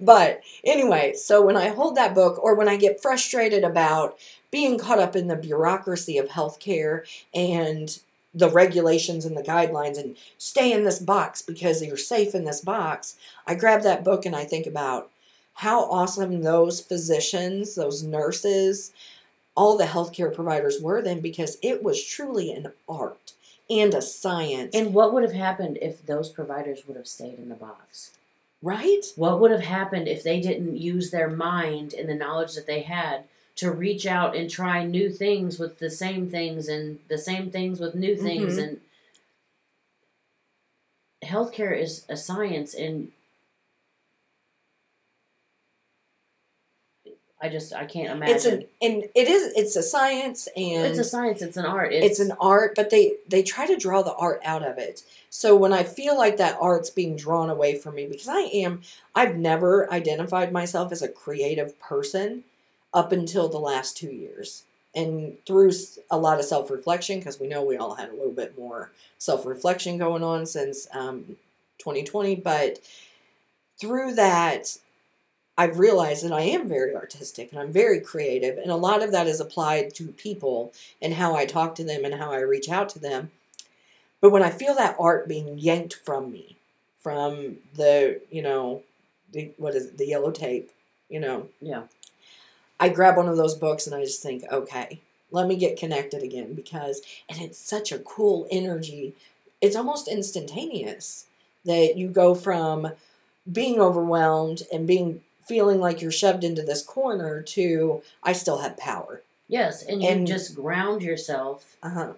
But 0.00 0.42
anyway, 0.64 1.14
so 1.14 1.42
when 1.44 1.56
I 1.56 1.68
hold 1.68 1.96
that 1.96 2.14
book 2.14 2.42
or 2.42 2.54
when 2.54 2.68
I 2.68 2.76
get 2.76 3.00
frustrated 3.00 3.64
about 3.64 4.18
being 4.50 4.78
caught 4.78 4.98
up 4.98 5.16
in 5.16 5.28
the 5.28 5.36
bureaucracy 5.36 6.18
of 6.18 6.28
healthcare 6.28 7.02
and 7.34 7.98
the 8.34 8.48
regulations 8.48 9.24
and 9.24 9.36
the 9.36 9.42
guidelines 9.42 9.98
and 9.98 10.16
stay 10.38 10.72
in 10.72 10.84
this 10.84 10.98
box 10.98 11.42
because 11.42 11.82
you're 11.82 11.96
safe 11.96 12.34
in 12.34 12.44
this 12.44 12.60
box, 12.60 13.16
I 13.46 13.54
grab 13.54 13.82
that 13.82 14.04
book 14.04 14.24
and 14.24 14.34
I 14.34 14.44
think 14.44 14.66
about 14.66 15.10
how 15.54 15.84
awesome 15.84 16.42
those 16.42 16.80
physicians, 16.80 17.74
those 17.74 18.02
nurses, 18.02 18.92
all 19.54 19.76
the 19.76 19.84
healthcare 19.84 20.34
providers 20.34 20.80
were 20.80 21.02
then 21.02 21.20
because 21.20 21.58
it 21.62 21.82
was 21.82 22.02
truly 22.02 22.52
an 22.52 22.72
art 22.88 23.34
and 23.70 23.94
a 23.94 24.02
science. 24.02 24.74
And 24.74 24.92
what 24.94 25.12
would 25.12 25.22
have 25.22 25.32
happened 25.32 25.78
if 25.80 26.04
those 26.04 26.28
providers 26.28 26.86
would 26.86 26.96
have 26.96 27.06
stayed 27.08 27.38
in 27.38 27.48
the 27.48 27.54
box? 27.54 28.12
Right? 28.62 29.04
What 29.16 29.40
would 29.40 29.50
have 29.50 29.62
happened 29.62 30.06
if 30.08 30.22
they 30.22 30.40
didn't 30.40 30.76
use 30.76 31.10
their 31.10 31.28
mind 31.28 31.94
and 31.94 32.08
the 32.08 32.14
knowledge 32.14 32.54
that 32.54 32.66
they 32.66 32.82
had 32.82 33.24
to 33.56 33.70
reach 33.70 34.06
out 34.06 34.34
and 34.36 34.48
try 34.48 34.84
new 34.84 35.10
things 35.10 35.58
with 35.58 35.78
the 35.78 35.90
same 35.90 36.30
things 36.30 36.68
and 36.68 36.98
the 37.08 37.18
same 37.18 37.50
things 37.50 37.80
with 37.80 37.94
new 37.94 38.16
things 38.16 38.56
Mhm. 38.56 38.62
and 38.62 38.80
healthcare 41.22 41.78
is 41.78 42.04
a 42.08 42.16
science 42.16 42.74
and 42.74 43.12
I 47.42 47.48
just 47.48 47.74
I 47.74 47.84
can't 47.84 48.10
imagine. 48.10 48.36
It's 48.36 48.44
an 48.44 48.64
and 48.80 49.04
it 49.16 49.28
is 49.28 49.52
it's 49.56 49.74
a 49.74 49.82
science 49.82 50.48
and 50.56 50.86
it's 50.86 50.98
a 50.98 51.04
science. 51.04 51.42
It's 51.42 51.56
an 51.56 51.66
art. 51.66 51.92
it's 51.92 52.20
an 52.20 52.32
art, 52.40 52.74
but 52.76 52.90
they 52.90 53.16
they 53.28 53.42
try 53.42 53.66
to 53.66 53.76
draw 53.76 54.02
the 54.02 54.14
art 54.14 54.40
out 54.44 54.62
of 54.62 54.78
it. 54.78 55.02
So 55.28 55.56
when 55.56 55.72
I 55.72 55.82
feel 55.82 56.16
like 56.16 56.36
that 56.36 56.58
art's 56.60 56.90
being 56.90 57.16
drawn 57.16 57.50
away 57.50 57.74
from 57.76 57.96
me, 57.96 58.06
because 58.06 58.28
I 58.28 58.40
am, 58.40 58.82
I've 59.14 59.34
never 59.34 59.90
identified 59.90 60.52
myself 60.52 60.92
as 60.92 61.00
a 61.00 61.08
creative 61.08 61.80
person 61.80 62.44
up 62.92 63.12
until 63.12 63.48
the 63.48 63.58
last 63.58 63.96
two 63.96 64.10
years, 64.10 64.64
and 64.94 65.38
through 65.46 65.72
a 66.10 66.18
lot 66.18 66.38
of 66.38 66.44
self 66.44 66.70
reflection, 66.70 67.18
because 67.18 67.40
we 67.40 67.48
know 67.48 67.64
we 67.64 67.76
all 67.76 67.94
had 67.94 68.10
a 68.10 68.14
little 68.14 68.32
bit 68.32 68.56
more 68.56 68.92
self 69.18 69.44
reflection 69.44 69.98
going 69.98 70.22
on 70.22 70.46
since 70.46 70.86
um, 70.92 71.36
2020, 71.78 72.36
but 72.36 72.78
through 73.78 74.14
that. 74.14 74.76
I've 75.56 75.78
realized 75.78 76.24
that 76.24 76.32
I 76.32 76.42
am 76.42 76.68
very 76.68 76.94
artistic 76.94 77.52
and 77.52 77.60
I'm 77.60 77.72
very 77.72 78.00
creative, 78.00 78.58
and 78.58 78.70
a 78.70 78.76
lot 78.76 79.02
of 79.02 79.12
that 79.12 79.26
is 79.26 79.40
applied 79.40 79.94
to 79.94 80.08
people 80.08 80.72
and 81.00 81.14
how 81.14 81.34
I 81.34 81.44
talk 81.44 81.74
to 81.76 81.84
them 81.84 82.04
and 82.04 82.14
how 82.14 82.32
I 82.32 82.40
reach 82.40 82.68
out 82.68 82.88
to 82.90 82.98
them. 82.98 83.30
But 84.20 84.30
when 84.30 84.42
I 84.42 84.50
feel 84.50 84.74
that 84.76 84.96
art 84.98 85.28
being 85.28 85.58
yanked 85.58 85.94
from 85.94 86.32
me, 86.32 86.56
from 87.02 87.56
the, 87.74 88.20
you 88.30 88.40
know, 88.40 88.82
the, 89.32 89.50
what 89.56 89.74
is 89.74 89.86
it, 89.86 89.98
the 89.98 90.06
yellow 90.06 90.30
tape, 90.30 90.70
you 91.08 91.20
know, 91.20 91.48
yeah. 91.60 91.82
I 92.78 92.88
grab 92.88 93.16
one 93.16 93.28
of 93.28 93.36
those 93.36 93.54
books 93.54 93.86
and 93.86 93.94
I 93.94 94.04
just 94.04 94.22
think, 94.22 94.44
okay, 94.50 95.00
let 95.30 95.46
me 95.46 95.56
get 95.56 95.78
connected 95.78 96.22
again 96.22 96.54
because, 96.54 97.02
and 97.28 97.40
it's 97.40 97.58
such 97.58 97.92
a 97.92 97.98
cool 97.98 98.46
energy. 98.50 99.14
It's 99.60 99.76
almost 99.76 100.08
instantaneous 100.08 101.26
that 101.64 101.96
you 101.96 102.08
go 102.08 102.34
from 102.34 102.92
being 103.50 103.80
overwhelmed 103.80 104.62
and 104.72 104.86
being 104.86 105.20
feeling 105.46 105.80
like 105.80 106.00
you're 106.00 106.10
shoved 106.12 106.44
into 106.44 106.62
this 106.62 106.82
corner 106.82 107.42
to 107.42 108.02
I 108.22 108.32
still 108.32 108.58
have 108.58 108.76
power. 108.76 109.22
Yes, 109.48 109.82
and 109.82 110.02
you 110.02 110.08
And- 110.08 110.26
just 110.26 110.54
ground 110.54 111.02
yourself, 111.02 111.76
Uh 111.82 111.88
huh. 111.90 112.12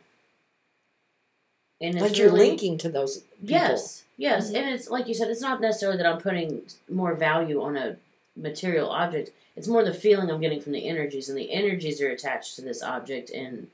and 1.80 1.94
it's 1.94 2.02
Like 2.02 2.16
you're 2.18 2.32
really- 2.32 2.48
linking 2.50 2.78
to 2.78 2.88
those 2.88 3.18
people. 3.20 3.48
Yes, 3.50 4.04
yes, 4.16 4.50
Mhm. 4.50 4.56
and 4.56 4.74
it's 4.74 4.88
like 4.90 5.08
you 5.08 5.14
said. 5.14 5.30
It's 5.30 5.40
not 5.40 5.60
necessarily 5.60 5.96
that 5.98 6.06
I'm 6.06 6.20
putting 6.20 6.66
more 6.88 7.14
value 7.14 7.60
on 7.62 7.76
a 7.76 7.96
material 8.36 8.90
object. 8.90 9.30
It's 9.56 9.68
more 9.68 9.84
the 9.84 9.94
feeling 9.94 10.30
I'm 10.30 10.40
getting 10.40 10.60
from 10.60 10.72
the 10.72 10.88
energies, 10.88 11.28
and 11.28 11.38
the 11.38 11.52
energies 11.52 12.00
are 12.00 12.10
attached 12.10 12.56
to 12.56 12.62
this 12.62 12.82
object, 12.82 13.30
and 13.30 13.70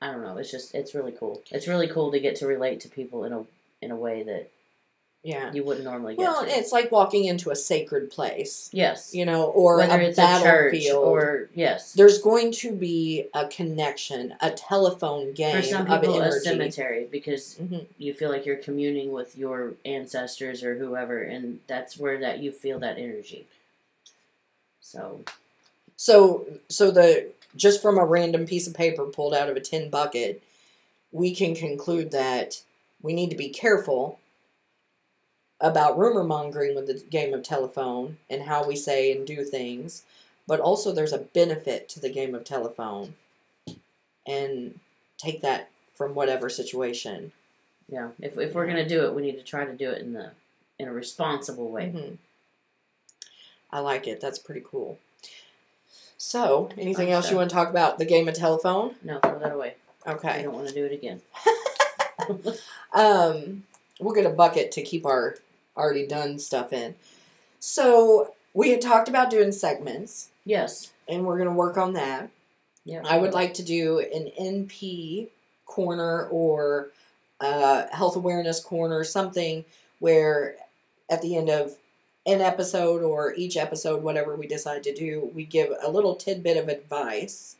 I 0.00 0.10
don't 0.10 0.22
know. 0.22 0.36
It's 0.36 0.50
just 0.50 0.74
it's 0.74 0.94
really 0.94 1.12
cool. 1.12 1.42
It's 1.50 1.68
really 1.68 1.88
cool 1.88 2.10
to 2.12 2.20
get 2.20 2.36
to 2.36 2.46
relate 2.46 2.80
to 2.80 2.88
people 2.88 3.24
in 3.24 3.32
a 3.32 3.44
in 3.80 3.90
a 3.90 3.96
way 3.96 4.22
that 4.22 4.50
Yeah. 5.24 5.50
you 5.54 5.64
wouldn't 5.64 5.84
normally 5.86 6.14
get. 6.16 6.20
Well, 6.22 6.44
to. 6.44 6.50
it's 6.50 6.70
like 6.70 6.92
walking 6.92 7.24
into 7.24 7.50
a 7.50 7.56
sacred 7.56 8.10
place, 8.10 8.68
yes, 8.72 9.14
you 9.14 9.24
know, 9.24 9.44
or 9.46 9.78
whether 9.78 9.98
a 9.98 10.04
it's 10.04 10.18
a 10.18 10.20
battlefield. 10.20 11.02
or 11.02 11.48
yes, 11.54 11.94
There's 11.94 12.18
going 12.20 12.52
to 12.52 12.72
be 12.72 13.28
a 13.32 13.48
connection, 13.48 14.34
a 14.42 14.50
telephone 14.50 15.32
game 15.32 15.56
for 15.56 15.62
some 15.62 15.90
of 15.90 16.00
people 16.02 16.20
a 16.20 16.30
cemetery 16.40 17.08
because 17.10 17.54
Mhm. 17.54 17.86
you 17.96 18.12
feel 18.12 18.28
like 18.30 18.44
you're 18.44 18.56
communing 18.56 19.12
with 19.12 19.36
your 19.38 19.72
ancestors 19.86 20.62
or 20.62 20.76
whoever, 20.76 21.22
and 21.22 21.60
that's 21.66 21.96
where 21.96 22.18
that 22.18 22.40
you 22.40 22.52
feel 22.52 22.78
that 22.80 22.98
energy. 22.98 23.46
So 24.82 25.20
So, 25.96 26.44
so 26.68 26.90
the 26.90 27.30
just 27.56 27.80
from 27.80 27.96
a 27.98 28.04
random 28.04 28.46
piece 28.46 28.66
of 28.66 28.74
paper 28.74 29.04
pulled 29.06 29.32
out 29.32 29.48
of 29.48 29.56
a 29.56 29.60
tin 29.60 29.88
bucket, 29.88 30.42
we 31.12 31.34
can 31.34 31.54
conclude 31.54 32.10
that 32.10 32.60
we 33.00 33.12
need 33.14 33.30
to 33.30 33.36
be 33.36 33.48
careful 33.48 34.18
about 35.60 35.98
rumor 35.98 36.24
mongering 36.24 36.74
with 36.74 36.86
the 36.86 37.02
game 37.10 37.32
of 37.32 37.42
telephone 37.42 38.18
and 38.28 38.42
how 38.42 38.66
we 38.66 38.76
say 38.76 39.12
and 39.12 39.26
do 39.26 39.44
things, 39.44 40.04
but 40.46 40.60
also 40.60 40.92
there's 40.92 41.12
a 41.12 41.18
benefit 41.18 41.88
to 41.90 42.00
the 42.00 42.10
game 42.10 42.34
of 42.34 42.44
telephone, 42.44 43.14
and 44.26 44.78
take 45.18 45.40
that 45.42 45.68
from 45.94 46.14
whatever 46.14 46.48
situation. 46.48 47.32
yeah, 47.88 48.10
if 48.20 48.38
if 48.38 48.54
we're 48.54 48.66
gonna 48.66 48.88
do 48.88 49.04
it, 49.04 49.14
we 49.14 49.22
need 49.22 49.36
to 49.36 49.42
try 49.42 49.64
to 49.64 49.72
do 49.74 49.90
it 49.90 50.00
in 50.02 50.12
the 50.12 50.32
in 50.78 50.88
a 50.88 50.92
responsible 50.92 51.68
way. 51.70 51.92
Mhm. 51.94 52.18
I 53.70 53.80
like 53.80 54.06
it. 54.06 54.20
That's 54.20 54.38
pretty 54.38 54.62
cool. 54.64 54.98
So, 56.16 56.70
anything 56.78 57.10
else 57.10 57.30
you 57.30 57.36
want 57.36 57.50
to 57.50 57.54
talk 57.54 57.68
about 57.70 57.98
the 57.98 58.04
game 58.04 58.28
of 58.28 58.34
telephone? 58.34 58.94
No, 59.02 59.18
throw 59.20 59.38
that 59.38 59.52
away. 59.52 59.74
Okay. 60.06 60.28
I 60.28 60.42
don't 60.42 60.54
want 60.54 60.68
to 60.68 60.74
do 60.74 60.84
it 60.84 60.92
again. 60.92 61.22
Um, 62.94 63.64
we'll 64.00 64.14
get 64.14 64.24
a 64.24 64.30
bucket 64.30 64.70
to 64.72 64.82
keep 64.82 65.04
our 65.04 65.36
already 65.76 66.06
done 66.06 66.38
stuff 66.38 66.72
in. 66.72 66.94
So, 67.60 68.34
we 68.52 68.70
had 68.70 68.80
talked 68.80 69.08
about 69.08 69.30
doing 69.30 69.50
segments, 69.52 70.28
Yes. 70.44 70.92
and 71.08 71.24
we're 71.26 71.36
going 71.38 71.48
to 71.48 71.54
work 71.54 71.76
on 71.76 71.94
that. 71.94 72.30
Yeah. 72.84 73.02
I 73.04 73.18
would 73.18 73.32
like 73.32 73.54
to 73.54 73.62
do 73.62 73.98
an 73.98 74.30
NP 74.40 75.28
corner 75.66 76.26
or 76.28 76.90
uh, 77.40 77.86
health 77.90 78.14
awareness 78.16 78.60
corner, 78.60 79.02
something 79.02 79.64
where 79.98 80.56
at 81.10 81.20
the 81.22 81.36
end 81.36 81.48
of 81.48 81.76
an 82.26 82.40
episode 82.40 83.02
or 83.02 83.34
each 83.34 83.56
episode, 83.56 84.02
whatever 84.02 84.36
we 84.36 84.46
decide 84.46 84.82
to 84.84 84.94
do, 84.94 85.30
we 85.34 85.44
give 85.44 85.70
a 85.82 85.90
little 85.90 86.14
tidbit 86.14 86.56
of 86.56 86.68
advice 86.68 87.56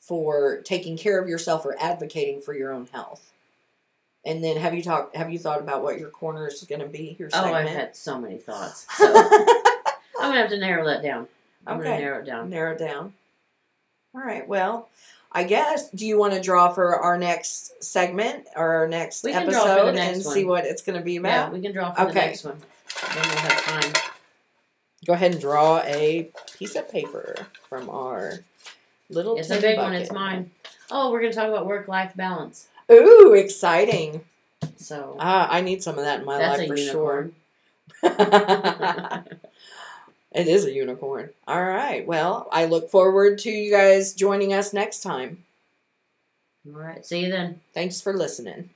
for 0.00 0.60
taking 0.62 0.96
care 0.96 1.18
of 1.20 1.28
yourself 1.28 1.64
or 1.64 1.76
advocating 1.80 2.40
for 2.40 2.54
your 2.54 2.72
own 2.72 2.88
health. 2.92 3.30
And 4.24 4.44
then 4.44 4.56
have 4.58 4.74
you 4.74 4.82
talked? 4.82 5.16
Have 5.16 5.30
you 5.30 5.38
thought 5.38 5.60
about 5.60 5.82
what 5.82 5.98
your 5.98 6.10
corner 6.10 6.46
is 6.48 6.62
going 6.64 6.80
to 6.82 6.86
be? 6.86 7.16
Your 7.18 7.30
Oh. 7.32 7.52
I've 7.54 7.68
had 7.68 7.96
so 7.96 8.20
many 8.20 8.38
thoughts. 8.38 8.86
So 10.20 10.26
I'm 10.26 10.32
gonna 10.32 10.42
have 10.42 10.50
to 10.50 10.58
narrow 10.58 10.84
that 10.84 11.02
down. 11.02 11.28
I'm 11.66 11.78
gonna 11.78 11.98
narrow 11.98 12.20
it 12.20 12.26
down. 12.26 12.50
narrow 12.50 12.72
it 12.72 12.78
down. 12.78 13.14
All 14.14 14.20
right. 14.20 14.46
Well, 14.46 14.90
I 15.32 15.44
guess. 15.44 15.88
Do 15.88 16.06
you 16.06 16.18
want 16.18 16.34
to 16.34 16.40
draw 16.42 16.68
for 16.68 16.94
our 16.96 17.16
next 17.16 17.82
segment 17.82 18.44
or 18.54 18.68
our 18.74 18.86
next 18.88 19.24
We 19.24 19.32
can 19.32 19.48
draw 19.48 19.62
episode 19.64 19.86
the 19.86 19.92
next 19.92 20.16
and 20.18 20.24
one. 20.26 20.34
see 20.34 20.44
what 20.44 20.66
it's 20.66 20.82
going 20.82 20.98
to 20.98 21.04
be 21.04 21.16
about? 21.16 21.28
Yeah, 21.30 21.48
we 21.50 21.62
can 21.62 21.72
draw 21.72 21.92
for 21.92 22.04
the 22.04 22.10
Okay. 22.10 22.26
next 22.26 22.44
one. 22.44 22.58
Then 23.14 23.22
we'll 23.28 23.36
have 23.38 23.62
time. 23.64 23.92
Go 25.06 25.12
ahead 25.14 25.32
and 25.32 25.40
draw 25.40 25.78
a 25.86 26.30
piece 26.58 26.76
of 26.76 26.90
paper 26.90 27.34
from 27.70 27.88
our 27.88 28.40
little. 29.08 29.38
It's 29.38 29.48
a 29.48 29.58
big 29.58 29.78
one. 29.78 29.94
It's 29.94 30.12
mine. 30.12 30.50
Oh, 30.90 31.10
we're 31.10 31.22
gonna 31.22 31.32
talk 31.32 31.48
about 31.48 31.64
work-life 31.66 32.12
balance. 32.14 32.66
Ooh, 32.92 33.34
exciting! 33.34 34.24
So 34.76 35.16
Ah, 35.18 35.48
I 35.50 35.60
need 35.60 35.82
some 35.82 35.98
of 35.98 36.04
that 36.04 36.20
in 36.20 36.26
my 36.26 36.38
life 36.38 36.66
for 36.66 36.76
unicorn. 36.76 37.34
sure. 38.02 38.10
it 40.32 40.48
is 40.48 40.64
a 40.64 40.72
unicorn. 40.72 41.30
All 41.46 41.62
right. 41.64 42.06
Well, 42.06 42.48
I 42.52 42.64
look 42.66 42.90
forward 42.90 43.38
to 43.40 43.50
you 43.50 43.70
guys 43.70 44.14
joining 44.14 44.52
us 44.52 44.72
next 44.72 45.00
time. 45.02 45.44
All 46.66 46.80
right. 46.80 47.04
See 47.04 47.20
you 47.24 47.30
then. 47.30 47.60
Thanks 47.74 48.00
for 48.00 48.12
listening. 48.12 48.70